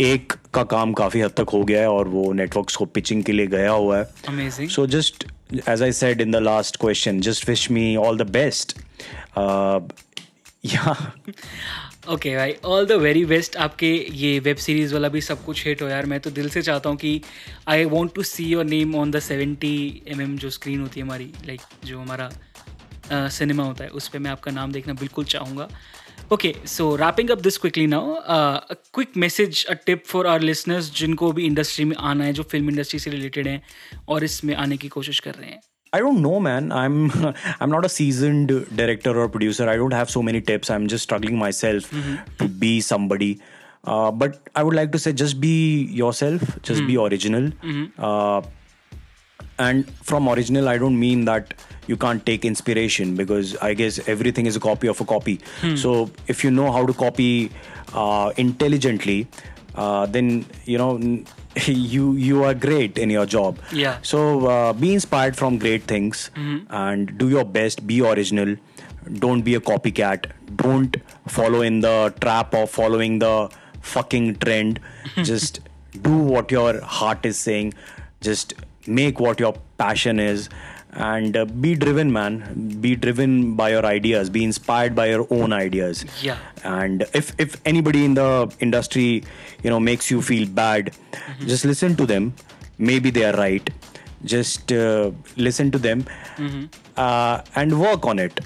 एक 0.00 0.32
का 0.54 0.62
काम 0.62 0.92
काफ़ी 0.92 1.20
हद 1.20 1.30
तक 1.30 1.46
हो 1.52 1.64
गया 1.64 1.80
है 1.80 1.88
और 1.90 2.08
वो 2.08 2.32
नेटवर्क्स 2.32 2.76
को 2.76 2.84
पिचिंग 2.84 3.24
के 3.24 3.32
लिए 3.32 3.46
गया 3.46 3.70
हुआ 3.70 3.98
है। 3.98 4.68
So 4.68 4.86
just 4.86 5.24
as 5.68 5.82
I 5.82 5.90
I 5.90 5.94
said 5.94 6.20
in 6.20 6.30
the 6.30 6.40
last 6.40 6.78
question, 6.78 7.20
just 7.20 7.48
wish 7.48 7.70
me 7.70 7.96
all 7.96 8.16
the 8.16 8.30
Uh, 10.64 10.94
okay 12.10 12.34
भाई 12.36 12.54
ऑल 12.64 12.86
द 12.86 12.92
वेरी 13.00 13.24
बेस्ट 13.24 13.56
आपके 13.56 13.90
ये 14.12 14.38
वेब 14.40 14.56
सीरीज़ 14.56 14.94
वाला 14.94 15.08
भी 15.08 15.20
सब 15.20 15.44
कुछ 15.44 15.66
हिट 15.66 15.82
हो 15.82 15.88
यार. 15.88 16.06
मैं 16.06 16.18
तो 16.20 16.30
दिल 16.30 16.48
से 16.50 16.62
चाहता 16.62 16.88
हूँ 16.88 16.96
कि 16.98 17.20
I 17.68 17.84
want 17.84 18.14
to 18.14 18.22
see 18.22 18.44
your 18.44 18.64
name 18.64 18.94
on 18.96 19.10
the 19.10 19.18
seventy 19.20 20.02
M 20.08 20.20
M 20.22 20.36
जो 20.38 20.50
स्क्रीन 20.50 20.80
होती 20.80 21.00
है 21.00 21.06
हमारी 21.06 21.30
लाइक 21.46 21.60
जो 21.84 21.98
हमारा 21.98 22.30
सिनेमा 23.12 23.64
होता 23.64 23.84
है 23.84 23.90
उस 23.90 24.08
पर 24.08 24.18
मैं 24.18 24.30
आपका 24.30 24.50
नाम 24.50 24.72
देखना 24.72 24.94
बिल्कुल 24.94 25.24
चाहूँगा. 25.26 25.68
Okay 26.32 26.54
so 26.66 26.94
wrapping 26.96 27.30
up 27.30 27.40
this 27.40 27.58
quickly 27.58 27.86
now 27.86 28.16
quick 28.94 29.16
message 29.16 29.64
a 29.66 29.74
tip 29.86 30.04
for 30.06 30.26
our 30.26 30.40
listeners 30.40 30.92
जिनको 30.98 31.32
भी 31.32 31.46
इंडस्ट्री 31.46 31.84
में 31.84 31.96
आना 31.96 32.24
है 32.24 32.32
जो 32.32 32.42
फ़िल्म 32.42 32.70
इंडस्ट्री 32.70 32.98
से 32.98 33.10
रिलेटेड 33.10 33.48
हैं 33.48 33.62
और 34.08 34.24
इसमें 34.24 34.54
आने 34.56 34.76
की 34.76 34.88
कोशिश 34.88 35.20
कर 35.20 35.34
रहे 35.34 35.50
हैं. 35.50 35.60
I 35.92 36.00
don't 36.00 36.20
know, 36.22 36.38
man. 36.40 36.70
I'm 36.72 37.10
I'm 37.60 37.70
not 37.70 37.84
a 37.84 37.88
seasoned 37.88 38.48
director 38.76 39.18
or 39.18 39.28
producer. 39.28 39.68
I 39.68 39.76
don't 39.76 39.92
have 39.92 40.10
so 40.10 40.22
many 40.22 40.40
tips. 40.40 40.70
I'm 40.70 40.86
just 40.88 41.04
struggling 41.04 41.38
myself 41.38 41.90
to 42.38 42.48
be 42.48 42.80
somebody. 42.80 43.40
Uh, 43.84 44.10
but 44.10 44.38
I 44.54 44.62
would 44.62 44.74
like 44.74 44.92
to 44.92 44.98
say, 44.98 45.12
just 45.12 45.40
be 45.40 45.84
yourself. 45.84 46.42
Just 46.62 46.86
be 46.86 46.96
original. 46.98 47.52
Uh, 47.98 48.42
and 49.58 49.88
from 50.08 50.28
original, 50.28 50.68
I 50.68 50.78
don't 50.78 50.98
mean 50.98 51.24
that 51.24 51.54
you 51.86 51.96
can't 51.96 52.24
take 52.26 52.44
inspiration 52.44 53.16
because 53.16 53.56
I 53.56 53.74
guess 53.74 53.98
everything 54.08 54.46
is 54.46 54.56
a 54.56 54.60
copy 54.60 54.88
of 54.88 55.00
a 55.00 55.04
copy. 55.04 55.40
So 55.76 56.10
if 56.26 56.44
you 56.44 56.50
know 56.50 56.70
how 56.70 56.84
to 56.86 56.92
copy 56.92 57.50
uh, 57.94 58.32
intelligently, 58.36 59.26
uh, 59.74 60.06
then 60.06 60.44
you 60.64 60.76
know 60.78 60.98
you 61.66 62.12
you 62.14 62.44
are 62.44 62.54
great 62.54 62.98
in 62.98 63.10
your 63.10 63.26
job. 63.26 63.58
Yeah. 63.72 63.98
So 64.02 64.46
uh, 64.46 64.72
be 64.72 64.92
inspired 64.94 65.36
from 65.36 65.58
great 65.58 65.84
things 65.84 66.30
and 66.70 67.16
do 67.18 67.28
your 67.28 67.44
best. 67.44 67.86
Be 67.86 68.00
original. 68.02 68.56
Don't 69.14 69.42
be 69.42 69.54
a 69.54 69.60
copycat. 69.60 70.26
Don't 70.56 70.96
follow 71.26 71.62
in 71.62 71.80
the 71.80 72.14
trap 72.20 72.54
of 72.54 72.70
following 72.70 73.18
the 73.18 73.50
fucking 73.80 74.36
trend. 74.36 74.80
Just 75.22 75.60
do 76.02 76.16
what 76.16 76.50
your 76.50 76.80
heart 76.82 77.24
is 77.24 77.38
saying. 77.38 77.74
Just 78.20 78.54
make 78.86 79.20
what 79.20 79.40
your 79.40 79.54
passion 79.78 80.18
is 80.18 80.48
and 80.92 81.36
uh, 81.36 81.44
be 81.44 81.74
driven 81.74 82.12
man. 82.12 82.78
Be 82.80 82.96
driven 82.96 83.54
by 83.54 83.70
your 83.70 83.84
ideas. 83.86 84.30
Be 84.30 84.42
inspired 84.44 84.94
by 84.94 85.06
your 85.10 85.26
own 85.30 85.52
ideas. 85.52 86.04
Yeah. 86.22 86.38
and 86.64 87.02
if 87.14 87.32
if 87.38 87.56
anybody 87.64 88.04
in 88.04 88.14
the 88.14 88.52
industry 88.60 89.22
you 89.62 89.70
know 89.70 89.78
makes 89.80 90.10
you 90.10 90.22
feel 90.22 90.48
bad 90.48 90.94
just 91.46 91.64
listen 91.64 91.96
to 91.96 92.06
them. 92.06 92.34
Maybe 92.78 93.10
they 93.10 93.24
are 93.24 93.36
right. 93.36 93.68
Just 94.24 94.72
uh, 94.72 95.10
listen 95.36 95.70
to 95.72 95.78
them. 95.78 96.04
Uh, 96.96 97.42
and 97.54 97.80
work 97.80 98.06
on 98.06 98.18
it. 98.18 98.40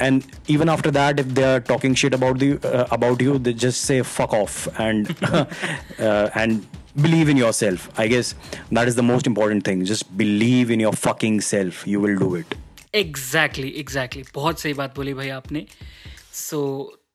And 0.00 0.24
even 0.48 0.68
after 0.68 0.90
that 0.90 1.20
if 1.20 1.28
they 1.34 1.44
are 1.44 1.60
talking 1.60 1.94
shit 1.94 2.14
about 2.14 2.38
the 2.38 2.58
uh, 2.70 2.86
about 2.90 3.20
you 3.22 3.38
they 3.38 3.52
just 3.54 3.82
say 3.82 4.02
fuck 4.02 4.32
off. 4.32 4.68
And 4.78 5.16
uh, 5.22 6.30
and 6.34 6.66
believe 7.05 7.29
in 7.33 7.37
yourself 7.41 7.89
i 8.03 8.07
guess 8.13 8.33
that 8.77 8.91
is 8.91 8.95
the 9.01 9.05
most 9.09 9.27
important 9.31 9.63
thing 9.69 9.83
just 9.91 10.05
believe 10.21 10.73
in 10.75 10.85
your 10.85 10.93
fucking 11.05 11.39
self 11.51 11.85
you 11.93 12.01
will 12.05 12.17
do 12.25 12.33
it 12.41 12.57
exactly 12.95 13.69
exactly 13.79 14.23
बहुत 14.35 14.59
सही 14.59 14.73
बात 14.73 14.95
बोली 14.95 15.13
भाई 15.13 15.29
आपने 15.29 15.65
so 16.33 16.61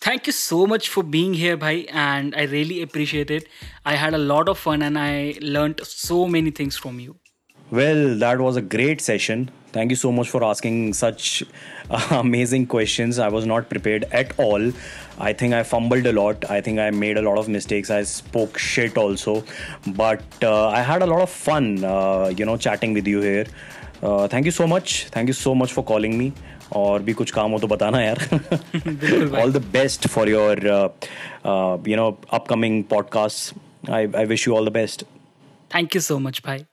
thank 0.07 0.29
you 0.29 0.33
so 0.33 0.65
much 0.67 0.89
for 0.89 1.05
being 1.17 1.35
here 1.35 1.57
भाई 1.57 1.81
and 1.91 2.35
I 2.35 2.47
really 2.47 2.81
appreciate 2.83 3.31
it 3.31 3.49
I 3.87 3.97
had 3.97 4.15
a 4.15 4.19
lot 4.19 4.49
of 4.49 4.63
fun 4.65 4.83
and 4.83 4.99
I 4.99 5.35
learn 5.43 5.75
so 5.85 6.27
many 6.37 6.51
things 6.61 6.81
from 6.81 7.01
you 7.01 7.15
Well, 7.77 8.19
that 8.19 8.39
was 8.39 8.57
a 8.57 8.63
great 8.73 9.01
session. 9.01 9.51
Thank 9.73 9.91
you 9.91 9.97
so 9.97 10.11
much 10.13 10.29
for 10.31 10.41
asking 10.49 10.93
such 10.93 11.43
uh, 11.91 12.03
amazing 12.11 12.67
questions. 12.75 13.19
I 13.19 13.29
was 13.29 13.47
not 13.53 13.69
prepared 13.71 14.05
at 14.13 14.35
all. 14.39 14.67
I 15.19 15.33
think 15.33 15.55
I 15.55 15.63
fumbled 15.63 16.07
a 16.07 16.13
lot. 16.13 16.49
I 16.51 16.61
think 16.61 16.79
I 16.79 16.91
made 16.91 17.17
a 17.17 17.23
lot 17.23 17.39
of 17.39 17.49
mistakes. 17.49 17.91
I 17.91 18.03
spoke 18.03 18.59
shit 18.59 18.99
also. 18.99 19.45
But 20.03 20.25
uh, 20.43 20.69
I 20.69 20.83
had 20.83 21.03
a 21.03 21.07
lot 21.07 21.23
of 21.23 21.31
fun, 21.31 21.85
uh, 21.85 22.33
you 22.37 22.45
know, 22.45 22.57
chatting 22.57 22.93
with 22.95 23.07
you 23.07 23.21
here. 23.21 23.47
Uh, 24.03 24.29
thank 24.29 24.45
you 24.45 24.51
so 24.51 24.67
much. 24.67 25.07
Thank 25.11 25.29
you 25.29 25.35
so 25.35 25.55
much 25.55 25.73
for 25.73 25.85
calling 25.95 26.19
me. 26.19 26.33
और 26.77 27.03
भी 27.03 27.13
कुछ 27.13 27.31
काम 27.31 27.51
हो 27.51 27.59
तो 27.59 27.67
बताना 27.67 28.01
यार 28.03 28.19
all 29.41 29.53
the 29.53 29.63
best 29.73 30.09
for 30.09 30.29
your 30.29 30.61
you 31.89 31.97
know 31.97 32.09
upcoming 32.33 32.83
podcast 32.91 33.91
I 33.91 34.09
I 34.17 34.25
wish 34.27 34.49
you 34.49 34.55
all 34.57 34.69
the 34.69 34.73
best 34.73 35.05
thank 35.75 35.97
you 35.97 36.01
so 36.03 36.19
much 36.19 36.43
भाई 36.47 36.65